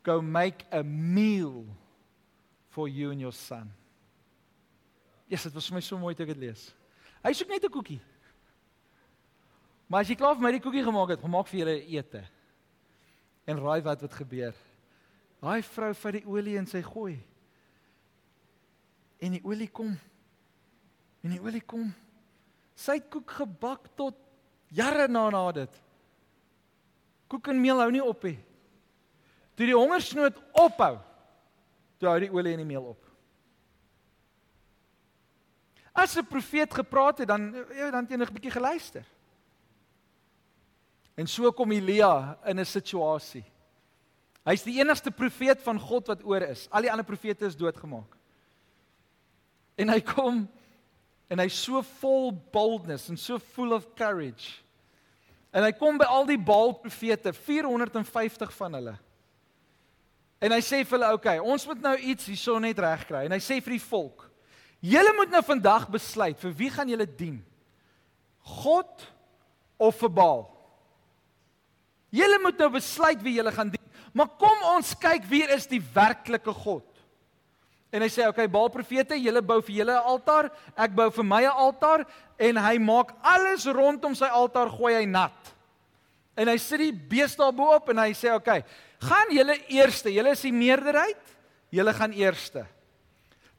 [0.04, 1.64] go make a meal
[2.70, 3.72] for you and your son.
[5.26, 6.68] Ja, yes, dit was vir my so mooi toe ek dit lees.
[7.24, 8.00] Hy soek net 'n koekie.
[9.88, 12.22] Maar as jy klaar vir my die koekie gemaak het, gemaak vir julle ete.
[13.46, 14.54] En raai wat wat gebeur?
[15.44, 17.18] Daai vrou vat die olie in sy gooi.
[19.20, 19.92] En die olie kom.
[21.24, 21.90] En die olie kom.
[22.74, 24.16] Sy het koek gebak tot
[24.74, 25.80] jare na na dit.
[27.30, 28.38] Koek en meel hou nie op nie.
[29.54, 30.96] Toe die hongersnood ophou,
[32.00, 33.00] toe hou die olie en die meel op.
[35.94, 39.04] As 'n profeet gepraat het, dan jy dan het jy net 'n bietjie geluister.
[41.14, 43.44] En so kom Elia in 'n situasie.
[44.44, 46.66] Hy's die enigste profeet van God wat oor is.
[46.70, 48.16] Al die ander profete is doodgemaak.
[49.76, 50.48] En hy kom
[51.32, 54.60] en hy's so vol boldness en so full of courage.
[55.54, 58.94] En hy kom by al die Baal profete, 450 van hulle.
[60.44, 63.32] En hy sê vir hulle, "Oké, okay, ons moet nou iets hierso net regkry." En
[63.32, 64.30] hy sê vir die volk,
[64.80, 67.44] "Julle moet nou vandag besluit vir wie gaan julle dien?
[68.40, 69.12] God
[69.78, 70.53] of vir Baal?"
[72.14, 73.82] Julle moet nou besluit wie julle gaan dien.
[74.14, 76.86] Maar kom ons kyk wie is die werklike God.
[77.94, 81.10] En hy sê, "Oké, okay, Baal profete, julle bou vir julle 'n altaar, ek bou
[81.10, 82.06] vir my 'n altaar
[82.38, 85.54] en hy maak alles rondom sy altaar gooi hy nat."
[86.36, 88.64] En hy sit die beeste daarbo op en hy sê, "Oké, okay,
[89.00, 91.22] gaan julle eerste, julle is die meerderheid,
[91.70, 92.66] julle gaan eerste."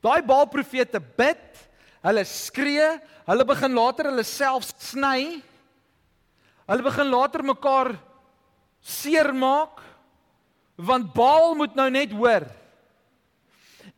[0.01, 1.69] Daai Baal profete bid,
[2.03, 5.41] hulle skree, hulle begin later hulle self sny.
[6.67, 7.95] Hulle begin later mekaar
[8.85, 9.81] seermaak
[10.75, 12.45] want Baal moet nou net hoor.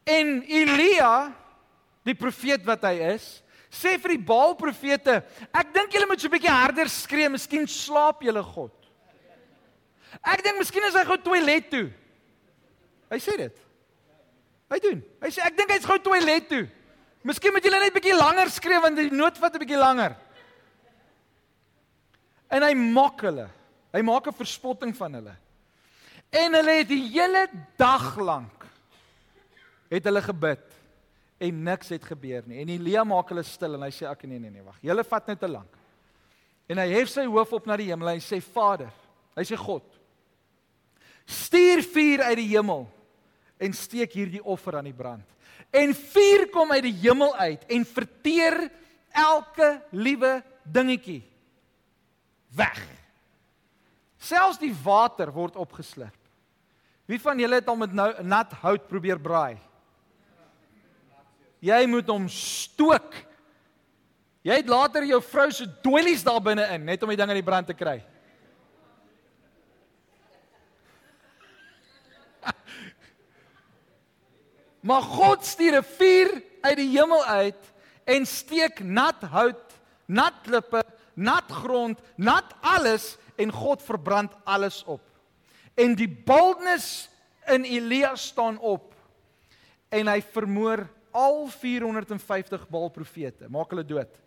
[0.08, 1.34] En Elia,
[2.06, 3.26] die profeet wat hy is,
[3.74, 5.20] sê vir die Baal profete,
[5.52, 8.74] ek dink julle moet so 'n bietjie harder skree, miskien slaap julle God.
[10.24, 11.90] Ek dink miskien is hy gou toilet toe.
[13.12, 13.58] Hy sê dit.
[14.72, 15.04] Hy doen.
[15.22, 16.68] Hy sê ek dink hy's gou toilet toe.
[17.24, 20.16] Miskien moet julle net bietjie langer skree want die nood vat 'n bietjie langer.
[22.50, 23.50] En hy mok hulle.
[23.94, 25.36] Hy maak 'n verspotting van hulle.
[26.30, 27.48] En hulle het die hele
[27.78, 28.66] dag lank
[29.88, 30.64] het hulle gebid
[31.38, 32.60] en niks het gebeur nie.
[32.62, 34.80] En Elia maak hulle stil en hy sê ek nee nee nee wag.
[34.82, 35.78] Julle vat net te lank.
[36.68, 38.92] En hy hef sy hoof op na die hemel en hy sê Vader,
[39.38, 39.86] hy sê God,
[41.28, 42.84] stuur vuur uit die hemel
[43.64, 45.24] en steek hierdie offer aan die brand.
[45.72, 48.60] En vuur kom uit die hemel uit en verteer
[49.16, 51.22] elke liewe dingetjie
[52.56, 52.82] weg.
[54.18, 56.16] Selfs die water word opgeslurp.
[57.08, 59.58] Wie van julle het al met nou nat hout probeer braai?
[61.64, 63.16] Jy moet hom stook.
[64.46, 67.40] Jy het later jou vrou se doilies daar binne in net om die ding aan
[67.40, 68.04] die brand te kry.
[74.88, 76.30] Maar God stuur 'n vuur
[76.62, 77.74] uit die hemel uit
[78.06, 79.74] en steek nat hout,
[80.06, 85.04] nat klippe, nat grond, nat alles en God verbrand alles op.
[85.78, 87.10] En die boldness
[87.48, 88.96] in Elia staan op
[89.94, 94.18] en hy vermoor al 450 Baal profete, maak hulle dood.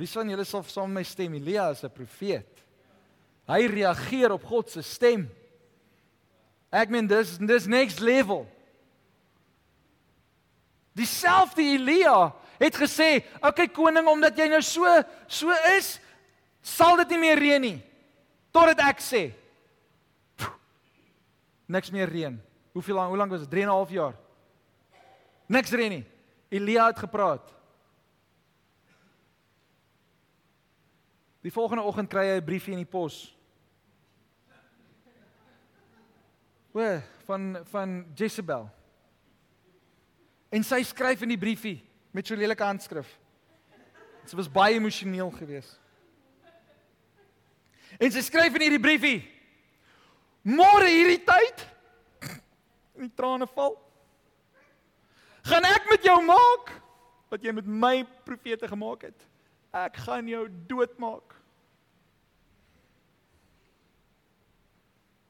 [0.00, 2.64] Wie sien julle sal saam met my stem Elia as 'n profeet?
[3.46, 5.28] Hy reageer op God se stem.
[6.72, 8.46] Ek meen dis dis next level.
[10.94, 12.32] Dieselfde Elia
[12.66, 16.00] het gesê, "Oké okay, koning, omdat jy nou so so is,
[16.60, 17.82] sal dit nie meer reën nie
[18.52, 19.32] totdat ek sê
[21.70, 22.34] niks meer reën.
[22.74, 23.50] Hoeveel lank hoe lank was dit?
[23.50, 24.14] 3 en 'n half jaar.
[25.46, 26.04] Niks reën nie.
[26.48, 27.54] Elia het gepraat.
[31.40, 33.36] Die volgende oggend kry hy 'n briefie in die pos.
[36.72, 38.70] Waar van van Jezebel.
[40.48, 43.10] En sy skryf in die briefie met so lelike handskrif.
[44.24, 45.78] Dit was baie emosioneel geweest.
[47.98, 49.20] En sy skryf in hierdie briefie:
[50.46, 51.64] Môre hierdie tyd
[52.98, 53.74] in die trane val.
[55.50, 56.70] Gaan ek met jou maak
[57.30, 57.94] wat jy met my
[58.26, 59.26] profete gemaak het.
[59.74, 61.36] Ek gaan jou doodmaak.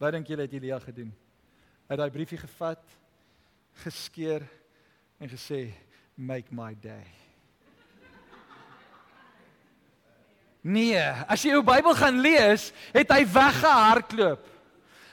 [0.01, 1.11] Wat dink julle het Elia gedoen?
[1.85, 2.83] Hy het daai briefie gevat,
[3.83, 4.47] geskeur
[5.21, 5.67] en gesê,
[6.21, 7.07] "Make my day."
[10.61, 14.43] Nee, as jy jou Bybel gaan lees, het hy weggehardloop.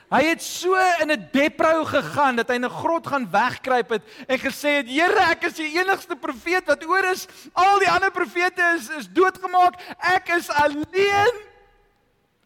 [0.08, 4.04] Hy het so in 'n deprou gegaan dat hy in 'n grot gaan wegkruip het
[4.28, 7.28] en gesê het: "Here, ek is die enigste profeet wat oor is.
[7.54, 9.76] Al die ander profete is is doodgemaak.
[10.00, 11.36] Ek is alleen.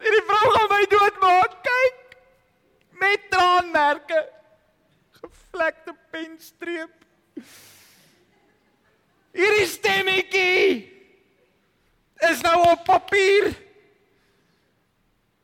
[0.02, 1.52] Hierdie vrou gaan my doodmaak.
[1.62, 2.18] Kyk.
[2.92, 4.30] Met traanmerke.
[5.22, 6.94] Gevlekte penstreep.
[9.32, 10.66] Hierdie stemmetjie
[12.32, 13.52] is nou op papier.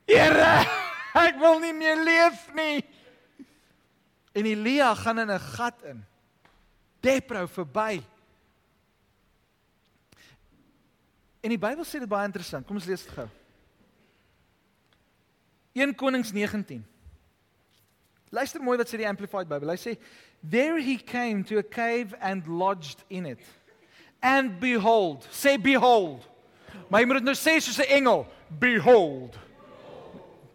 [0.07, 0.51] Here
[1.27, 2.83] ek wil nie meer leef nie.
[4.37, 6.05] En Elia gaan in 'n gat in.
[7.01, 8.03] Deprou verby.
[11.41, 12.65] En die Bybel sê dit baie interessant.
[12.67, 13.27] Kom ons lees dit gou.
[15.77, 16.85] 1 Konings 19.
[18.29, 19.71] Luister mooi wat sê die Amplified Bible.
[19.71, 19.93] Hy sê
[20.43, 23.43] there he came to a cave and lodged in it.
[24.21, 26.27] And behold, say behold.
[26.87, 28.25] Maar jy moet dit nou sê soos 'n engel,
[28.59, 29.37] behold.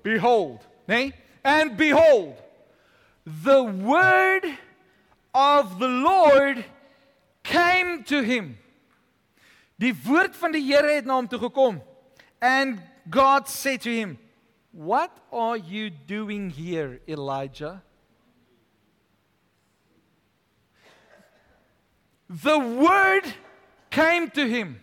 [0.03, 1.13] Behold, nee?
[1.45, 2.37] And behold,
[3.25, 4.47] the word
[5.35, 6.65] of the Lord
[7.43, 8.59] came to him.
[9.77, 11.83] Die woord van die Here het na hom toe gekom.
[12.41, 14.19] And God said to him,
[14.71, 17.83] "What are you doing here, Elijah?"
[22.29, 23.35] The word
[23.93, 24.81] came to him.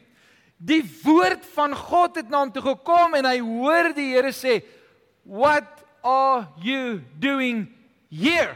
[0.59, 4.59] Die woord van God het na hom toe gekom en hy hoor die Here sê,
[5.23, 5.67] What
[6.03, 7.67] are you doing
[8.11, 8.55] here?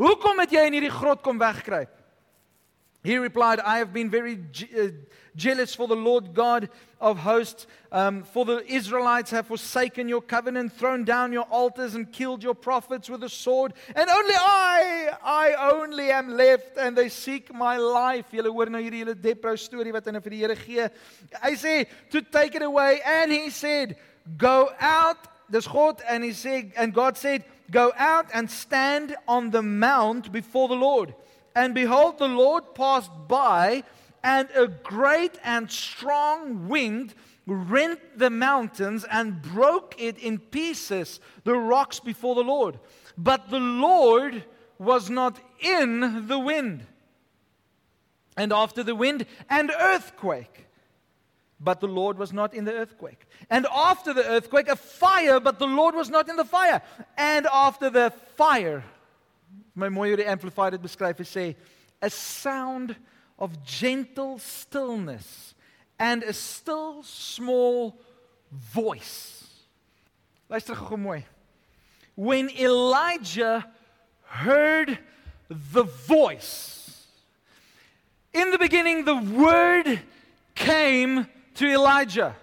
[0.00, 1.92] Hoekom het jy in hierdie grot kom wegkruip?
[3.02, 4.38] He replied, I have been very
[4.78, 4.88] uh,
[5.34, 6.68] jealous for the Lord God
[7.00, 12.12] of hosts, um, for the Israelites have forsaken your covenant, thrown down your altars, and
[12.12, 13.72] killed your prophets with a sword.
[13.94, 18.26] And only I, I only am left, and they seek my life.
[18.32, 18.66] Julle hoor
[22.10, 23.96] to take it away, and he said,
[24.36, 25.16] Go out,
[25.50, 30.32] dis God and he said and God said, Go out and stand on the mount
[30.32, 31.14] before the Lord.
[31.54, 33.84] And behold, the Lord passed by,
[34.22, 37.14] and a great and strong wind
[37.46, 42.78] rent the mountains and broke it in pieces, the rocks before the Lord.
[43.16, 44.44] But the Lord
[44.78, 46.86] was not in the wind.
[48.36, 50.66] And after the wind, an earthquake
[51.60, 53.26] but the Lord was not in the earthquake.
[53.50, 56.80] And after the earthquake, a fire, but the Lord was not in the fire.
[57.18, 58.82] And after the fire,
[59.80, 61.54] my mooi die amplified dit beskryf is sê
[62.02, 62.94] a sound
[63.40, 65.54] of gentle stillness
[65.98, 67.96] and a still small
[68.50, 69.44] voice.
[70.48, 71.24] Luister gou mooi.
[72.14, 73.66] When Elijah
[74.24, 74.98] heard
[75.48, 77.06] the voice
[78.32, 80.00] in the beginning the word
[80.54, 82.36] came to Elijah.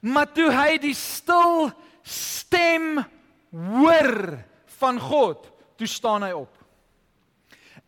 [0.00, 1.72] Maar toe hy die stil
[2.06, 3.00] stem
[3.50, 4.44] hoor
[4.78, 6.54] van God, toe staan hy op.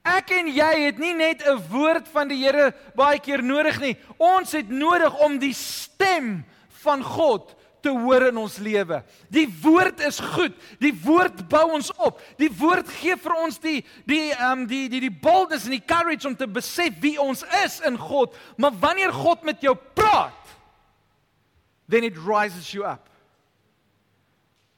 [0.07, 3.97] Ek en jy het nie net 'n woord van die Here baie keer nodig nie.
[4.17, 6.45] Ons het nodig om die stem
[6.83, 9.03] van God te hoor in ons lewe.
[9.33, 10.57] Die woord is goed.
[10.81, 12.21] Die woord bou ons op.
[12.41, 15.85] Die woord gee vir ons die die ehm um, die die die boldness en die
[15.85, 18.37] courage om te besef wie ons is in God.
[18.57, 20.57] Maar wanneer God met jou praat,
[21.89, 23.09] then it rises you up.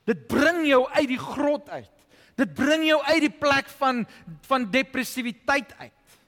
[0.05, 1.91] Dit bring jou uit die grot uit.
[2.37, 4.07] Dit bring jou uit die plek van
[4.49, 6.19] van depressiwiteit uit.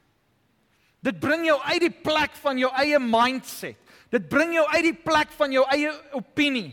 [1.05, 3.77] Dit bring jou uit die plek van jou eie mindset.
[4.13, 6.73] Dit bring jou uit die plek van jou eie opinie.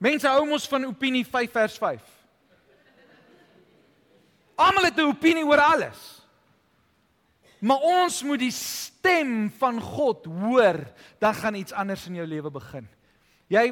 [0.00, 2.00] Mense hou mos van opinie 5 vers 5.
[4.60, 6.20] Almal het 'n opinie oor alles.
[7.60, 10.80] Maar ons moet die stem van God hoor,
[11.18, 12.88] dan gaan iets anders in jou lewe begin.
[13.50, 13.64] Jy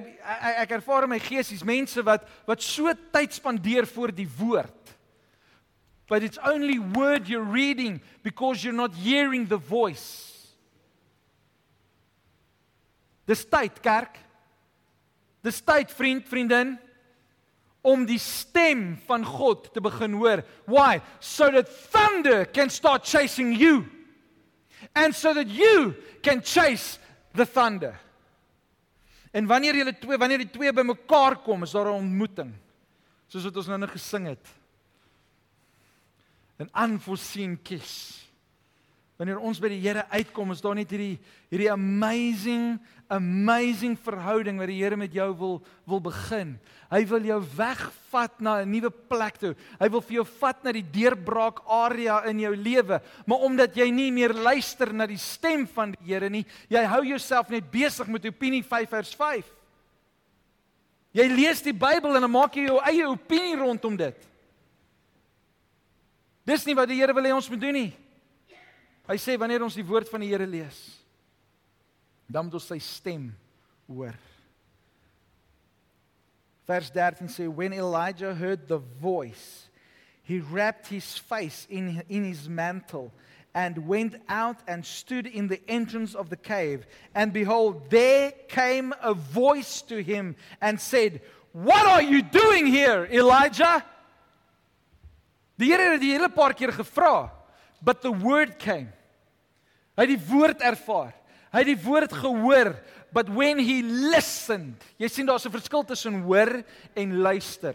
[0.59, 4.74] ek ervaar in my gees is mense wat wat so tyd spandeer voor die woord.
[6.09, 10.34] But it's only word you're reading because you're not hearing the voice.
[13.28, 14.16] Dis tyd kerk.
[15.44, 16.78] Dis tyd vriend, vriendin
[17.88, 20.42] om die stem van God te begin hoor.
[20.66, 20.98] Why?
[21.20, 23.86] So that thunder can start chasing you.
[24.94, 26.98] And so that you can chase
[27.34, 27.94] the thunder.
[29.33, 32.55] En wanneer julle twee wanneer die twee bymekaar kom, is daar 'n ontmoeting.
[33.26, 34.47] Soos wat ons nou net gesing het.
[36.59, 38.28] 'n Unforeseen kiss.
[39.18, 41.16] Wanneer ons by die Here uitkom, is daar net hierdie
[41.50, 42.76] hierdie amazing
[43.10, 45.56] amazing verhouding wat die Here met jou wil
[45.88, 46.52] wil begin.
[46.92, 49.54] Hy wil jou wegvat na 'n nuwe plek toe.
[49.80, 53.90] Hy wil vir jou vat na die deurbraak area in jou lewe, maar omdat jy
[53.90, 58.06] nie meer luister na die stem van die Here nie, jy hou jouself net besig
[58.06, 59.44] met opinie 5 vers 5.
[61.12, 64.28] Jy lees die Bybel en dan maak jy jou eie opinie rondom dit.
[66.44, 68.07] Dis nie wat die Here wil hê ons moet doen nie.
[69.09, 70.78] Hy sê wanneer ons die woord van die Here lees,
[72.28, 73.30] dan moet ons sy stem
[73.88, 74.16] hoor.
[76.68, 79.70] Vers 13 sê when Elijah heard the voice,
[80.22, 83.11] he wrapped his face in in his mantle
[83.54, 86.84] and went out and stood in the entrance of the cave
[87.14, 93.09] and behold there came a voice to him and said, "What are you doing here,
[93.11, 93.82] Elijah?"
[95.56, 97.30] Die Here het die hele paar keer gevra,
[97.80, 98.92] but the word came.
[99.99, 101.11] Hy het die woord ervaar.
[101.51, 102.70] Hy het die woord gehoor,
[103.11, 106.62] but when he listened, jy sien daar's 'n verskil tussen hoor
[106.94, 107.74] en luister.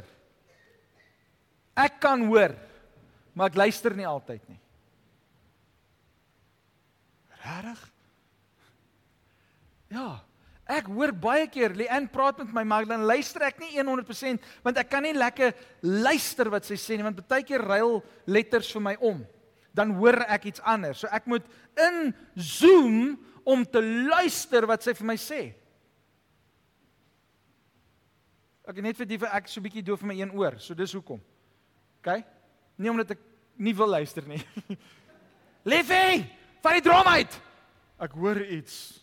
[1.76, 2.56] Ek kan hoor,
[3.34, 4.60] maar ek luister nie altyd nie.
[7.44, 7.92] Regtig?
[9.90, 10.22] Ja,
[10.66, 14.78] ek hoor baie keer Leanne praat met my, maar dan luister ek nie 100% want
[14.78, 18.82] ek kan nie lekker luister wat sy sê nie, want baie keer ruil letters vir
[18.82, 19.26] my om.
[19.74, 21.02] Dan hoor ek iets anders.
[21.02, 21.46] So ek moet
[21.82, 25.42] in zoom om te luister wat sy vir my sê.
[28.64, 30.74] Ek net vir die vir ek so 'n bietjie doof vir my een oor, so
[30.74, 31.20] dis hoekom.
[32.00, 32.24] OK?
[32.78, 33.20] Nie omdat ek
[33.58, 34.40] nie wil luister nie.
[35.72, 36.24] Liefie,
[36.62, 37.42] vat die drom uit.
[38.00, 39.00] Ek hoor iets.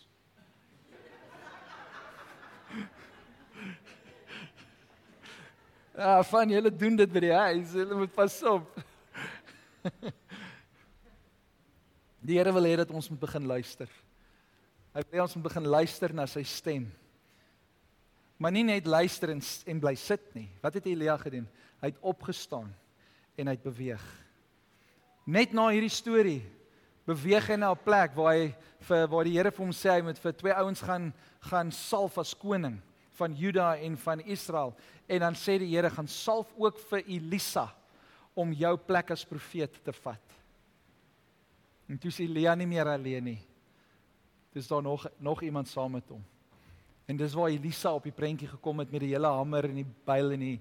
[5.97, 7.73] Ah, van julle doen dit by die huis.
[7.77, 8.79] Julle moet pas op.
[12.21, 13.89] Die Here wil hê dat ons moet begin luister.
[14.93, 16.85] Hy wil hê ons moet begin luister na sy stem.
[18.41, 20.47] Maar nie net luister en en bly sit nie.
[20.61, 21.47] Wat het Elia gedoen?
[21.81, 22.69] Hy het opgestaan
[23.37, 24.03] en hy het beweeg.
[25.25, 26.41] Net na hierdie storie
[27.09, 28.53] beweeg hy na 'n plek waar hy
[28.87, 32.17] vir waar die Here vir hom sê hy moet vir twee ouens gaan gaan salf
[32.17, 32.81] as koning
[33.13, 34.75] van Juda en van Israel
[35.07, 37.73] en dan sê die Here gaan salf ook vir Elisa
[38.33, 40.40] om jou plek as profeet te vat.
[41.91, 43.39] En toe sê Elia nie meer alleen nie.
[44.55, 46.21] Dis daar nog nog iemand saam met hom.
[47.05, 49.87] En dis waar Elisa op die prentjie gekom het met die hele hamer en die
[50.07, 50.59] byl en die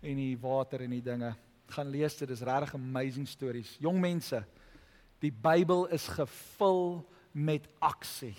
[0.00, 1.34] en die water en die dinge.
[1.68, 3.74] Gaan lees dit, dis regtig amazing stories.
[3.84, 4.40] Jong mense,
[5.20, 7.02] die Bybel is gevul
[7.36, 8.32] met aksie.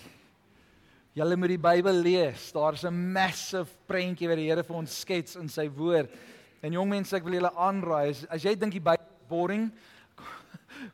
[1.14, 2.50] Julle moet die Bybel lees.
[2.50, 6.10] Daar's 'n massive prentjie wat die Here vir ons skets in sy woord.
[6.60, 9.70] En jong mense, ek wil julle aanraai as, as jy dink die Bybel boring,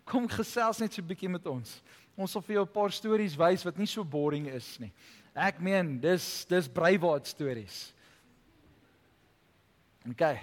[0.04, 1.82] kom gesels net so 'n bietjie met ons.
[2.16, 4.92] Ons sal vir jou 'n paar stories wys wat nie so boring is nie.
[5.34, 7.92] Ek meen, dis dis Breiwaard stories.
[10.10, 10.38] OK.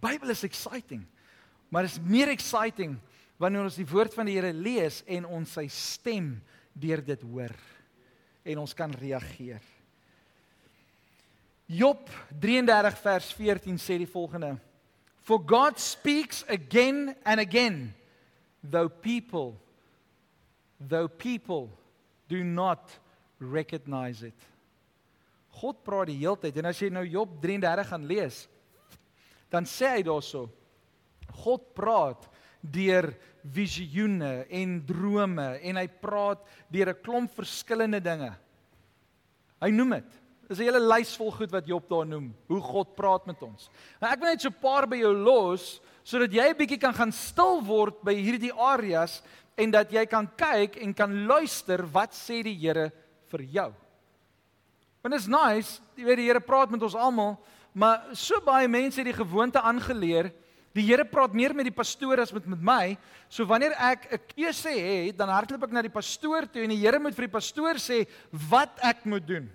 [0.00, 1.06] Bybel is exciting.
[1.68, 2.98] Maar is meer exciting
[3.36, 6.42] wanneer ons die woord van die Here lees en ons sy stem
[6.72, 7.54] deur dit hoor
[8.44, 9.62] en ons kan reageer.
[11.66, 12.10] Job
[12.40, 14.58] 33 vers 14 sê die volgende:
[15.24, 17.94] For God speaks again and again
[18.62, 19.58] though people
[20.88, 21.70] though people
[22.28, 22.90] do not
[23.38, 24.38] recognize it.
[25.60, 28.46] God praat die hele tyd en as jy nou Job 33 gaan lees,
[29.52, 30.46] dan sê hy daarso
[31.42, 32.24] God praat
[32.62, 33.10] deur
[33.42, 36.42] visioene en drome en hy praat
[36.72, 38.32] deur 'n klomp verskillende dinge.
[39.60, 40.21] Hy noem dit.
[40.52, 43.70] Dis 'n hele lys vol goed wat Job daar noem, hoe God praat met ons.
[44.02, 46.92] Nou ek wil net so 'n paar by jou los sodat jy 'n bietjie kan
[46.92, 49.22] gaan stil word by hierdie areas
[49.56, 52.92] en dat jy kan kyk en kan luister wat sê die Here
[53.30, 53.72] vir jou.
[55.02, 57.38] Want is nice, jy weet die Here praat met ons almal,
[57.72, 60.32] maar so baie mense het die gewoonte aangeleer,
[60.74, 62.98] die Here praat meer met die pastoor as met met my.
[63.30, 66.84] So wanneer ek 'n keuse het, dan hardloop ek na die pastoor toe en die
[66.84, 68.06] Here moet vir die pastoor sê
[68.50, 69.50] wat ek moet doen.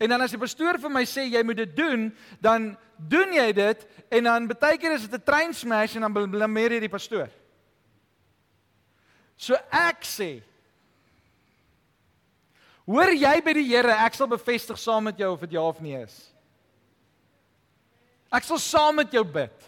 [0.00, 2.08] En dan as die pastoor vir my sê jy moet dit doen,
[2.40, 3.82] dan doen jy dit
[4.16, 7.28] en dan baie keer is dit 'n train smash en dan blameer jy die pastoor.
[9.36, 10.42] So ek sê
[12.90, 15.80] Hoor jy by die Here, ek sal bevestig saam met jou of dit ja of
[15.80, 16.32] nee is.
[18.34, 19.66] Ek sal saam met jou bid.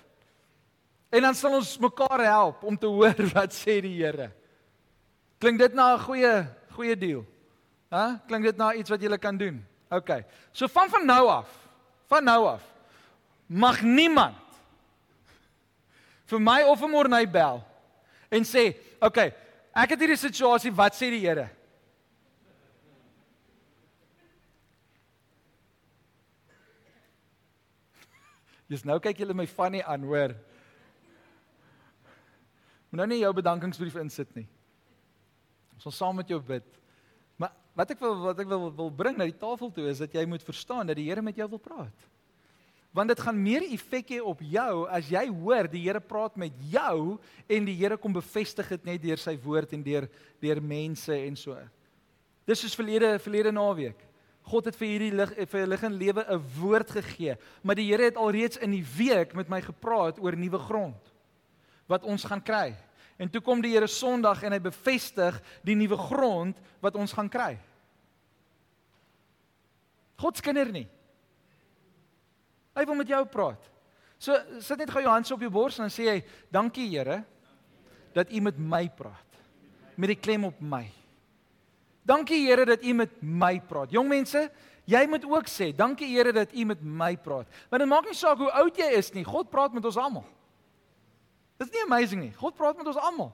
[1.12, 4.32] En dan sal ons mekaar help om te hoor wat sê die Here.
[5.38, 6.34] Klink dit na 'n goeie
[6.74, 7.22] goeie deal?
[7.92, 8.18] Hæ?
[8.26, 9.62] Klink dit na iets wat jy kan doen?
[9.92, 10.24] OK.
[10.52, 11.48] So van van nou af,
[12.08, 12.62] van nou af
[13.46, 14.36] mag niemand
[16.30, 17.60] vir my of vir Morney bel
[18.32, 19.34] en sê, "Oké,
[19.74, 21.48] ek het hierdie situasie, wat sê die Here?
[28.68, 30.34] Dis nou kyk julle my funny aan, hoor.
[32.90, 34.48] Moet nou nie jou bedankingsbrief insit nie.
[35.74, 36.81] Ons sal saam met jou bid.
[37.76, 40.24] Wat ek wil wat ek wil wil bring na die tafel toe is dat jy
[40.28, 42.08] moet verstaan dat die Here met jou wil praat.
[42.92, 46.52] Want dit gaan meer effek hê op jou as jy hoor die Here praat met
[46.72, 47.16] jou
[47.48, 50.08] en die Here kom bevestig dit net deur sy woord en deur
[50.44, 51.56] deur mense en so.
[52.44, 53.96] Dis soos verlede verlede naweek.
[54.42, 58.04] God het vir hierdie lig vir lig en lewe 'n woord gegee, maar die Here
[58.04, 61.12] het alreeds in die week met my gepraat oor nuwe grond
[61.86, 62.74] wat ons gaan kry.
[63.22, 67.30] En toe kom die Here Sondag en hy bevestig die nuwe grond wat ons gaan
[67.30, 67.54] kry.
[70.18, 70.88] God se kinder nie.
[72.74, 73.68] Hy wil met jou praat.
[74.22, 77.24] So sit net gou jou hand op jou bors en sê hy, "Dankie Here
[78.14, 79.28] dat U met my praat."
[79.96, 80.90] Met die klem op my.
[82.04, 83.90] Dankie Here dat U met my praat.
[83.90, 84.50] Jong mense,
[84.84, 88.14] jy moet ook sê, "Dankie Here dat U met my praat." Want dit maak nie
[88.14, 90.24] saak hoe oud jy is nie, God praat met ons almal.
[91.58, 92.32] Dis nie amazing nie.
[92.36, 93.32] God praat met ons almal.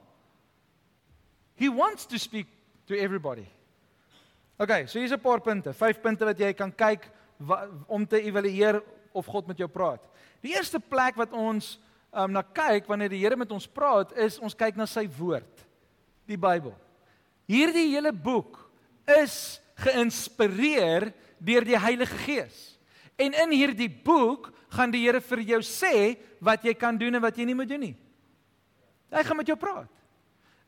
[1.55, 2.47] He wants to speak
[2.87, 3.47] to everybody.
[4.59, 7.07] Okay, so hier's 'n paar punte, vyf punte wat jy kan kyk
[7.37, 10.03] wat, om te evalueer of God met jou praat.
[10.41, 11.79] Die eerste plek wat ons
[12.11, 15.65] um, na kyk wanneer die Here met ons praat, is ons kyk na sy woord,
[16.27, 16.75] die Bybel.
[17.49, 18.59] Hierdie hele boek
[19.07, 21.09] is geïnspireer
[21.39, 22.77] deur die Heilige Gees.
[23.19, 27.23] En in hierdie boek gaan die Here vir jou sê wat jy kan doen en
[27.23, 27.95] wat jy nie moet doen nie.
[29.09, 29.89] Hy gaan met jou praat.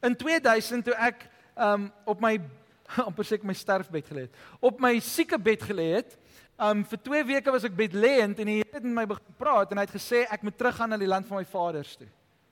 [0.01, 1.27] In 2000 toe ek
[1.61, 2.37] um op my
[3.07, 6.15] amper sê ek my sterfbed gelê het, op my sieke bed gelê het,
[6.61, 9.71] um vir 2 weke was ek bedlêend en die Here het met my begin praat
[9.71, 12.09] en hy het gesê ek moet teruggaan na die land van my vaders toe.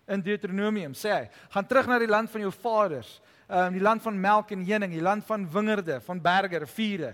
[0.09, 3.17] In Deuteronomium sê hy, gaan terug na die land van jou vaders,
[3.49, 7.13] um die land van melk en honing, die land van wingerde, van berge, riviere.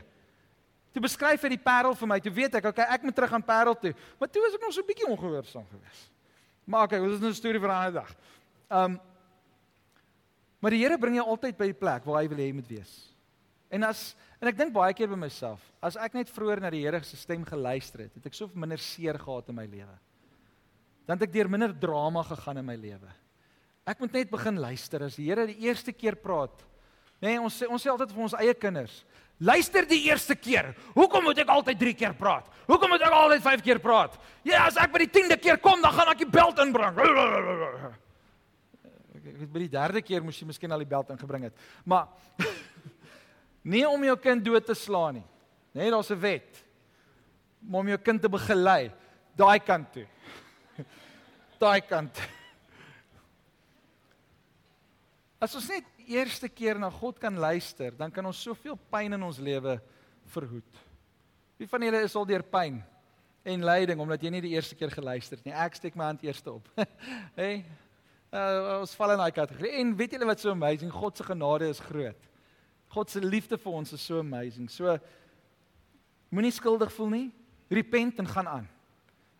[0.95, 2.21] Toe beskryf hy die Parel vir my.
[2.23, 3.91] Toe weet ek, okay, ek moet terug aan Parel toe.
[4.15, 6.11] Maar toe was ek nog so 'n bietjie ongehoorsaam geweest.
[6.63, 8.15] Maar okay, dit is nou 'n storie vir 'n ander dag.
[8.69, 8.99] Um
[10.63, 12.69] maar die Here bring jou altyd by die plek waar hy wil hê jy moet
[12.71, 12.93] wees.
[13.69, 16.81] En as en ek dink baie keer by myself, as ek net vroeër na die
[16.85, 19.93] Here se stem geluister het, het ek so minder seer gehad in my lewe.
[21.05, 23.11] Dan het ek deur minder drama gegaan in my lewe.
[23.85, 26.63] Ek moet net begin luister as die Here die eerste keer praat.
[27.21, 28.95] Nee, ons sê ons sê altyd vir ons eie kinders,
[29.39, 30.73] luister die eerste keer.
[30.97, 32.49] Hoekom moet ek altyd 3 keer praat?
[32.67, 34.17] Hoekom moet ek altyd 5 keer praat?
[34.43, 36.97] Ja, as ek by die 10de keer kom, dan gaan ek die belt inbring
[39.25, 41.65] ek weet by die derde keer moes jy miskien al die beld ingebring het.
[41.85, 42.07] Maar
[43.75, 45.27] nie om jou kind dood te slaan nie.
[45.75, 46.63] Nee, daar's 'n wet.
[47.59, 48.91] Maar om jou kind te begelei
[49.35, 50.07] daai kant toe.
[51.59, 52.19] Daai kant.
[55.39, 59.23] As ons net eerste keer na God kan luister, dan kan ons soveel pyn in
[59.23, 59.79] ons lewe
[60.33, 60.81] verhoed.
[61.59, 62.81] Wie van julle is al deur pyn
[63.45, 65.55] en lyding omdat jy nie die eerste keer geluister het nie?
[65.55, 66.69] Ek steek my hand eerste op.
[67.39, 67.63] hey,
[68.35, 69.77] Uh, ons val in daai kategorie.
[69.79, 70.91] En weet julle wat so amazing?
[70.91, 72.25] God se genade is groot.
[72.91, 74.67] God se liefde vir ons is so amazing.
[74.71, 74.97] So
[76.35, 77.27] moenie skuldig voel nie.
[77.71, 78.65] Repent en gaan aan.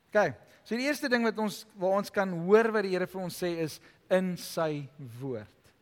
[0.07, 0.29] OK.
[0.63, 3.39] So die eerste ding wat ons waar ons kan hoor wat die Here vir ons
[3.43, 3.75] sê is
[4.15, 4.85] in sy
[5.19, 5.73] woord.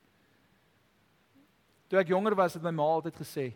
[1.92, 3.52] Toe ek jonger was, het my ma altyd gesê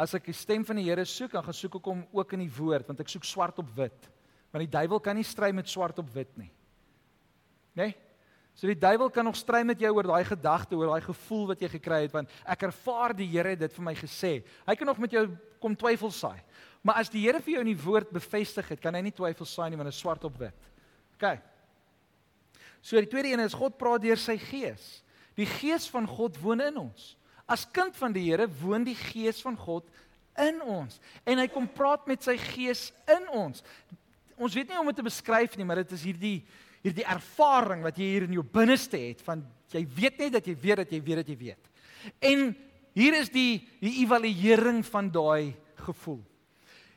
[0.00, 2.46] as ek die stem van die Here soek, dan gaan soek ek hom ook in
[2.46, 4.06] die woord, want ek soek swart op wit.
[4.48, 6.48] Want die duiwel kan nie stry met swart op wit nie.
[7.74, 7.90] Né?
[7.90, 8.09] Nee?
[8.60, 11.62] So die duiwel kan nog stry met jou oor daai gedagte, oor daai gevoel wat
[11.64, 14.32] jy gekry het want ek ervaar die Here dit vir my gesê.
[14.66, 15.22] Hy kan nog met jou
[15.62, 16.42] kom twyfel saai.
[16.84, 19.48] Maar as die Here vir jou in die woord bevestig het, kan hy nie twyfel
[19.48, 20.68] saai nie want dit is swart op wit.
[21.16, 21.40] OK.
[22.84, 25.00] So die tweede een is God praat deur sy gees.
[25.40, 27.14] Die gees van God woon in ons.
[27.48, 29.88] As kind van die Here woon die gees van God
[30.36, 33.64] in ons en hy kom praat met sy gees in ons.
[34.36, 36.40] Ons weet nie hoe om dit te beskryf nie, maar dit is hierdie
[36.84, 40.56] hierdie ervaring wat jy hier in jou binneste het van jy weet net dat jy
[40.58, 41.70] weet dat jy weet dat jy weet.
[42.24, 42.50] En
[42.96, 45.54] hier is die die evaluering van daai
[45.84, 46.22] gevoel.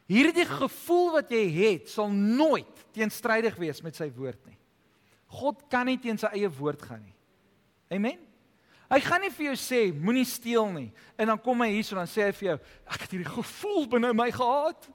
[0.10, 4.58] Hierdie gevoel wat jy het sal nooit teenstrydig wees met sy woord nie.
[5.34, 7.16] God kan nie teen sy eie woord gaan nie.
[7.94, 8.20] Amen.
[8.92, 12.10] Hy gaan nie vir jou sê moenie steel nie en dan kom hy hierso dan
[12.10, 12.58] sê hy vir jou
[12.94, 14.90] ek het hierdie gevoel binne my gehad.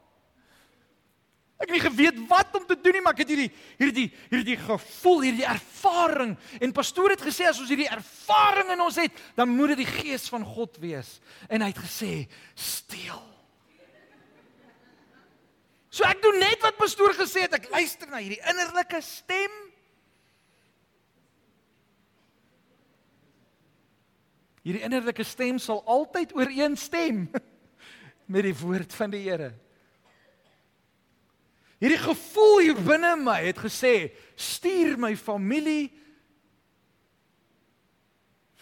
[1.59, 3.49] Ek het nie geweet wat om te doen nie, maar ek het hierdie
[3.81, 6.37] hierdie hierdie gevoel, hierdie ervaring.
[6.63, 9.91] En pastoor het gesê as ons hierdie ervaring in ons het, dan moet dit die
[9.91, 11.17] gees van God wees.
[11.51, 13.25] En hy het gesê, "Steel."
[15.91, 19.51] So ek doen net wat pastoor gesê het, ek luister na hierdie innerlike stem.
[24.63, 27.25] Hierdie innerlike stem sal altyd ooreenstem
[28.33, 29.55] met die woord van die Here.
[31.79, 35.93] Hierdie gevoel hier binne my het gesê, stuur my familie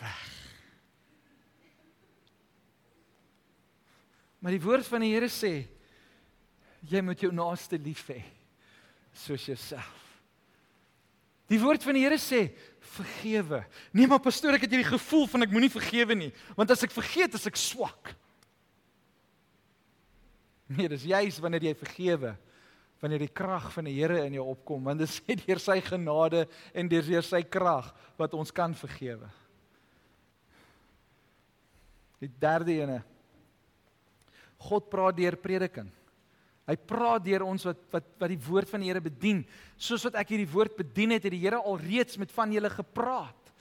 [0.02, 0.26] weg.
[4.44, 5.54] Maar die woord van die Here sê
[6.86, 8.20] jy moet jou naaste lief hê
[9.16, 10.04] soos jouself.
[11.48, 12.50] Die woord van die Here sê
[12.96, 13.62] vergewe.
[13.96, 16.92] Nee maar pastoor, ek het hierdie gevoel van ek moenie vergewe nie, want as ek
[16.92, 18.12] vergeet, is ek swak.
[20.68, 22.36] Nee, dis juis wanneer jy vergewe
[23.02, 26.46] wanneer die krag van die Here in jou opkom, want dit sê deur sy genade
[26.74, 29.28] en deur sy krag wat ons kan vergewe.
[32.22, 33.02] Die derde ene.
[34.66, 35.90] God praat deur prediking.
[36.66, 39.44] Hy praat deur ons wat wat wat die woord van die Here bedien.
[39.78, 43.52] Soos wat ek hierdie woord bedien het, het die Here alreeds met van julle gepraat.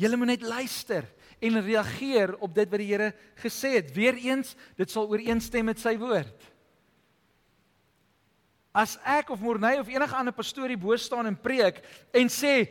[0.00, 1.06] Julle moet net luister
[1.44, 3.10] en reageer op dit wat die Here
[3.42, 3.92] gesê het.
[3.94, 6.53] Weereens, dit sal ooreenstem met sy woord.
[8.74, 11.78] As ek of Morney of enige ander pastoor hier bo staan en preek
[12.10, 12.66] en sê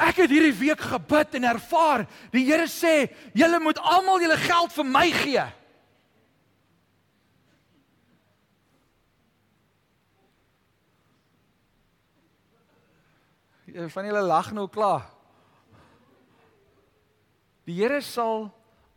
[0.00, 4.74] ek het hierdie week gebid en ervaar, die Here sê, julle moet almal julle geld
[4.74, 5.46] vir my gee.
[13.70, 15.04] van julle lag nou klaar.
[17.68, 18.48] Die Here sal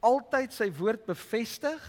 [0.04, 1.84] altyd sy woord bevestig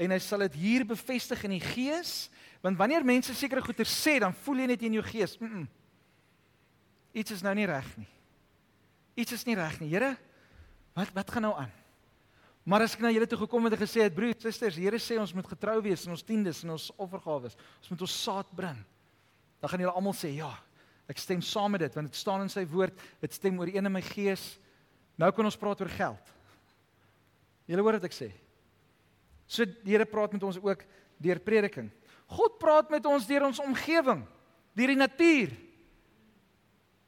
[0.00, 2.30] en hy sal dit hier bevestig in die gees,
[2.66, 5.66] want wanneer mense sekere goeie sê, dan voel jy net in jou gees, mm -mm.
[7.12, 8.08] iets is nou nie reg nie.
[9.14, 9.88] Iets is nie reg nie.
[9.88, 10.16] Here,
[10.94, 11.72] wat wat gaan nou aan?
[12.64, 15.18] Maar as ek na julle toe gekom het en gesê het, broers, susters, Here sê
[15.18, 17.50] ons moet getrou wees in ons tiendes en ons offergawe.
[17.80, 18.84] Ons moet ons saad bring.
[19.60, 20.52] Dan gaan julle almal sê, ja,
[21.06, 23.94] Ek stem saam met dit want dit staan in sy woord, dit stem ooreen in
[23.94, 24.56] my gees.
[25.16, 26.32] Nou kan ons praat oor geld.
[27.70, 28.32] Julle hoor wat ek sê.
[29.46, 30.82] So die Here praat met ons ook
[31.22, 31.90] deur prediking.
[32.26, 34.24] God praat met ons deur ons omgewing,
[34.76, 35.52] deur die natuur.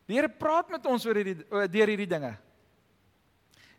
[0.09, 2.33] Die Here praat met ons oor hierdie deur hierdie dinge.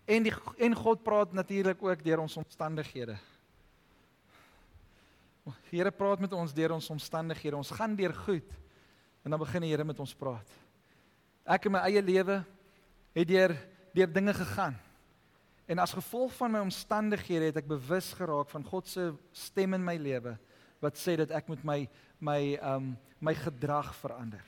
[0.09, 0.33] En die
[0.65, 3.15] en God praat natuurlik ook deur ons omstandighede.
[5.71, 7.57] Die Here praat met ons deur ons omstandighede.
[7.57, 8.51] Ons gaan deur goed.
[9.23, 10.53] En dan begin die Here met ons praat.
[11.49, 12.43] Ek in my eie lewe
[13.15, 13.55] het deur
[13.95, 14.75] deur dinge gegaan.
[15.69, 19.85] En as gevolg van my omstandighede het ek bewus geraak van God se stem in
[19.85, 20.35] my lewe
[20.79, 21.79] wat sê dat ek moet my
[22.19, 24.43] my um my gedrag verander.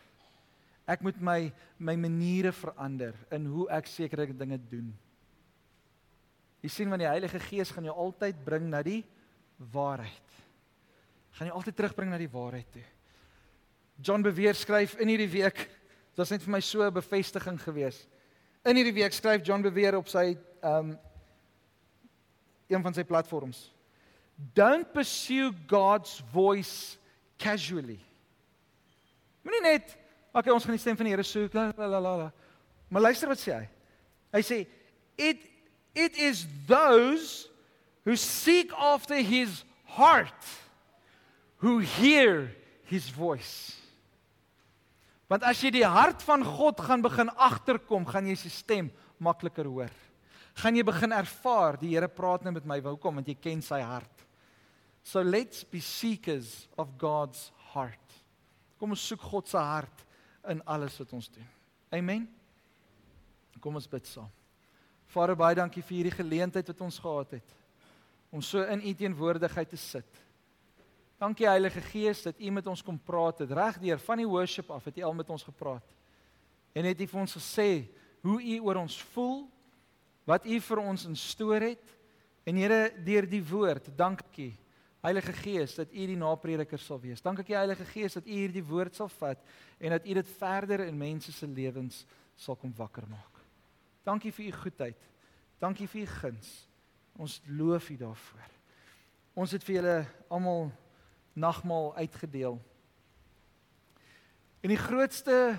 [0.87, 4.91] Ek moet my my maniere verander in hoe ek sekere dinge doen.
[6.61, 9.01] Jy sien wanneer die Heilige Gees gaan jou altyd bring na die
[9.73, 10.39] waarheid.
[11.37, 12.83] Gaan jou altyd terugbring na die waarheid toe.
[14.01, 15.63] John Beweer skryf in hierdie week,
[16.11, 18.07] dit was net vir my so 'n bevestiging gewees.
[18.65, 20.97] In hierdie week skryf John Beweer op sy um
[22.67, 23.71] een van sy platforms.
[24.53, 26.97] Don't pursue God's voice
[27.37, 27.99] casually.
[29.45, 29.95] Moenie net,
[30.33, 32.29] okay, ons gaan die stem van die Here soek, la la la la.
[32.91, 33.65] Maar luister wat sê hy.
[34.35, 34.59] Hy sê
[35.17, 35.47] it
[35.93, 37.49] it is those
[38.05, 39.63] who seek after his
[39.97, 40.47] heart
[41.57, 42.49] who hear
[42.87, 43.77] his voice.
[45.29, 48.89] Want as jy die hart van God gaan begin agterkom, gaan jy sy stem
[49.21, 49.91] makliker hoor.
[50.59, 52.81] Gaan jy begin ervaar die Here praat nou met my.
[52.83, 53.21] Hoekom?
[53.21, 54.20] Want jy ken sy hart.
[55.03, 57.97] So let's be seekers of God's heart.
[58.79, 60.05] Kom ons soek God se hart
[60.49, 61.47] in alles wat ons doen.
[61.93, 62.27] Amen.
[63.61, 64.29] Kom ons bid saam.
[65.11, 67.57] Vader, baie dankie vir hierdie geleentheid wat ons gehad het
[68.31, 70.19] om so in U teenwoordigheid te sit.
[71.19, 73.51] Dankie Heilige Gees dat U met ons kom praat het.
[73.51, 75.85] Regdeur van die worship af het U al met ons gepraat.
[76.73, 77.67] En het U vir ons gesê
[78.23, 79.43] hoe U oor ons voel,
[80.25, 81.91] wat U vir ons instoor het.
[82.47, 84.53] En Here, deur die woord, dankie
[85.01, 87.21] Heilige Gees dat U die naprediker sal wees.
[87.21, 89.41] Dankie Heilige Gees dat U hierdie woord sal vat
[89.79, 92.03] en dat U dit verder in mense se lewens
[92.37, 93.41] sal kom wakker maak.
[94.05, 95.07] Dankie vir U goedheid.
[95.61, 96.51] Dankie vir U guns.
[97.17, 98.45] Ons loof U daarvoor.
[99.33, 99.97] Ons het vir julle
[100.29, 100.69] almal
[101.33, 102.59] nagmaal uitgedeel.
[104.61, 105.57] En die grootste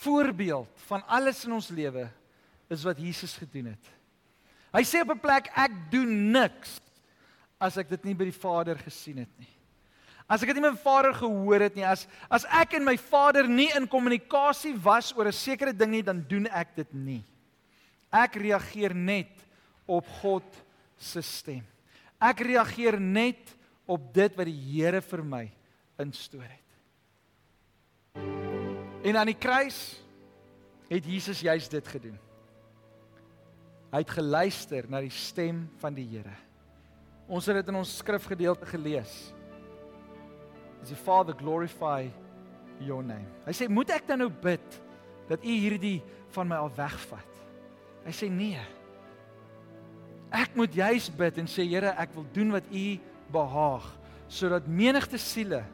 [0.00, 2.06] voorbeeld van alles in ons lewe
[2.72, 3.90] is wat Jesus gedoen het.
[4.72, 6.80] Hy sê op 'n plek ek doen niks
[7.62, 9.50] as ek dit nie by die Vader gesien het nie.
[10.26, 12.96] As ek dit nie met my Vader gehoor het nie, as as ek en my
[12.98, 17.22] Vader nie in kommunikasie was oor 'n sekere ding nie, dan doen ek dit nie.
[18.12, 19.32] Ek reageer net
[19.86, 20.44] op God
[20.98, 21.64] se stem.
[22.20, 23.54] Ek reageer net
[23.86, 25.50] op dit wat die Here vir my
[25.98, 26.60] instoor het.
[29.04, 29.98] En aan die kruis
[30.88, 32.18] het Jesus juis dit gedoen.
[33.92, 36.36] Hy het geluister na die stem van die Here.
[37.32, 39.12] Ons het dit in ons skrifgedeelte gelees.
[40.82, 42.10] As the Father glorify
[42.82, 43.24] your name.
[43.46, 44.80] Hy sê, "Moet ek dan nou bid
[45.28, 46.02] dat U hierdie
[46.34, 47.32] van my al wegvat?"
[48.04, 48.60] Hy sê, "Nee."
[50.30, 55.18] Ek moet juis bid en sê, "Here, ek wil doen wat U behaag sodat menigte
[55.18, 55.64] siele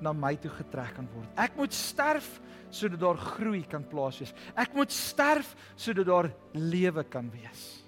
[0.00, 1.28] na my toe getrek kan word.
[1.36, 2.40] Ek moet sterf
[2.70, 4.32] sodat daar groei kan plaasvind.
[4.56, 7.81] Ek moet sterf sodat daar lewe kan wees."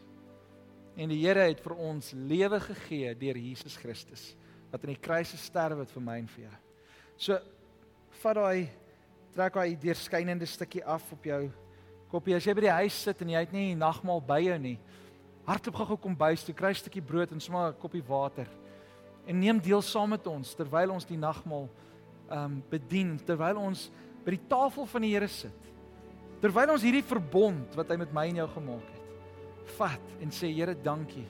[0.95, 4.33] En die Here het vir ons lewe gegee deur Jesus Christus
[4.71, 6.55] wat aan die kruis gesterf het vir my en vir jou.
[7.27, 7.39] So
[8.23, 8.71] vat daai
[9.35, 11.43] trek daai deurskynende stukkie af op jou
[12.11, 12.35] koppie.
[12.35, 14.77] As jy by die huis sit en jy het nie nagmaal by jou nie,
[15.47, 18.47] hardloop gou-gou kom bys toe, kry 'n stukkie brood en sommer 'n koppie water.
[19.27, 21.69] En neem deel saam met ons terwyl ons die nagmaal
[22.31, 23.91] ehm um, bedien, terwyl ons
[24.25, 25.61] by die tafel van die Here sit.
[26.41, 29.04] Terwyl ons hierdie verbond wat hy met my en jou gemaak het
[29.79, 31.27] vat en sê Here dankie.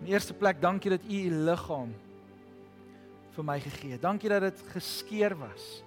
[0.00, 1.94] In eerste plek dankie dat U U liggaam
[3.36, 4.02] vir my gegee het.
[4.02, 5.82] Dankie dat dit geskeur was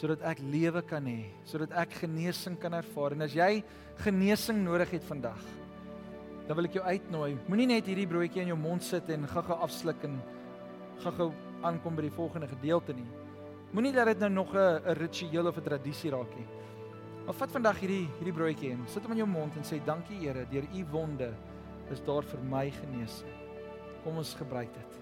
[0.00, 3.16] sodat ek lewe kan hê, sodat ek genesing kan ervaar.
[3.16, 3.64] En as jy
[4.04, 5.40] genesing nodig het vandag,
[6.46, 7.32] dan wil ek jou uitnooi.
[7.50, 10.16] Moenie net hierdie broodjie in jou mond sit en gaga afsluk en
[11.02, 11.28] gaga
[11.66, 13.06] aankom by die volgende gedeelte nie.
[13.74, 16.46] Moenie dat dit nou nog 'n ritueel of 'n tradisie raak nie.
[17.30, 20.16] Maar vat vandag hierdie hierdie broodjie en sit hom in jou mond en sê dankie
[20.18, 21.28] Here, deur u wonde
[21.94, 23.36] is daar vir my genesing.
[24.02, 24.98] Kom ons gebruik dit.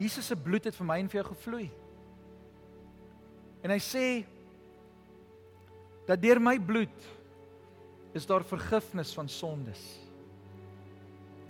[0.00, 1.70] Jesus se bloed het vir my en vir jou gevloei.
[3.60, 4.06] En hy sê
[6.08, 7.10] dat deur my bloed
[8.16, 10.08] is daar vergifnis van sondes.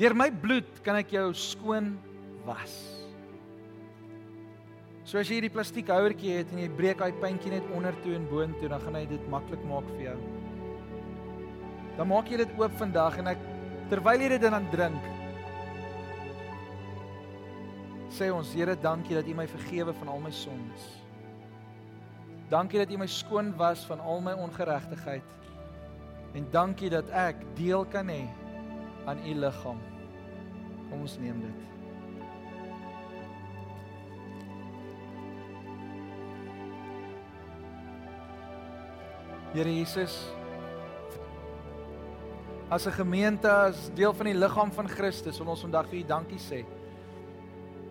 [0.00, 1.92] Deur my bloed kan ek jou skoon
[2.46, 2.72] was.
[5.04, 8.14] So as jy hierdie plastiek houertjie het en jy breek daai puntjie net onder toe
[8.16, 10.14] en boontoe, dan gaan hy dit maklik maak vir jou.
[11.98, 13.44] Dan maak jy dit oop vandag en ek
[13.90, 15.10] terwyl jy dit dan drink,
[18.16, 20.88] sê ons Here, dankie dat U my vergewe van al my sondes.
[22.48, 25.36] Dankie dat U my skoon was van al my ongeregtigheid.
[26.40, 28.24] En dankie dat ek deel kan hê
[29.04, 29.89] aan U liggaam.
[30.90, 31.66] Kom ons neem dit.
[39.50, 40.14] Here Jesus
[42.70, 46.02] As 'n gemeente as deel van die liggaam van Christus, wil ons vandag vir U
[46.06, 46.64] dankie sê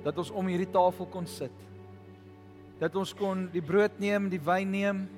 [0.03, 1.51] dat ons om hierdie tafel kon sit.
[2.79, 5.09] Dat ons kon die brood neem, die wyn neem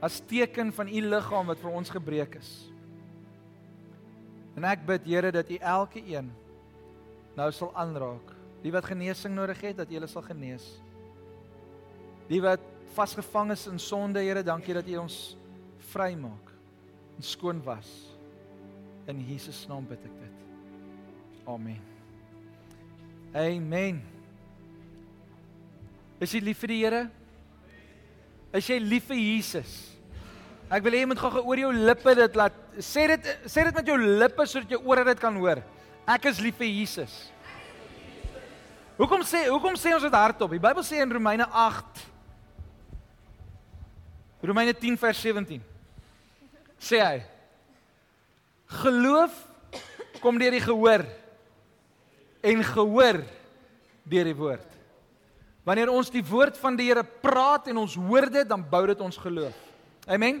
[0.00, 2.70] as teken van U liggaam wat vir ons gebreek is.
[4.56, 6.30] En ek bid Here dat U elke een
[7.40, 8.34] nou sal aanraak.
[8.60, 10.66] Die wat genesing nodig het, dat jy hulle sal genees.
[12.28, 12.62] Die wat
[12.94, 15.18] vasgevang is in sonde, Here, dankie dat U ons
[15.90, 16.52] vrymaak
[17.16, 17.88] en skoon was.
[19.10, 20.44] In Jesus naam bid ek dit.
[21.50, 21.80] Amen.
[23.34, 24.02] Amen.
[26.20, 27.02] Is jy lief vir die Here?
[28.54, 29.72] Is jy lief vir Jesus?
[30.70, 33.74] Ek wil hê jy moet gou-gou oor jou lippe dit laat sê dit sê dit
[33.74, 35.62] met jou lippe sodat jou ore dit kan hoor.
[36.10, 37.12] Ek is lief vir Jesus.
[38.98, 40.50] Hoekom sê hoekom sê ons dit hardop?
[40.50, 42.00] Die Bybel sê in Romeine 8
[44.42, 45.62] Romeine 10 vers 17
[46.80, 47.20] sê hy
[48.80, 49.34] Geloof
[50.20, 51.06] kom deur die gehoor
[52.40, 53.20] en gehoor
[54.10, 54.66] deur die woord.
[55.66, 59.02] Wanneer ons die woord van die Here praat en ons hoor dit, dan bou dit
[59.04, 59.56] ons geloof.
[60.08, 60.40] Amen.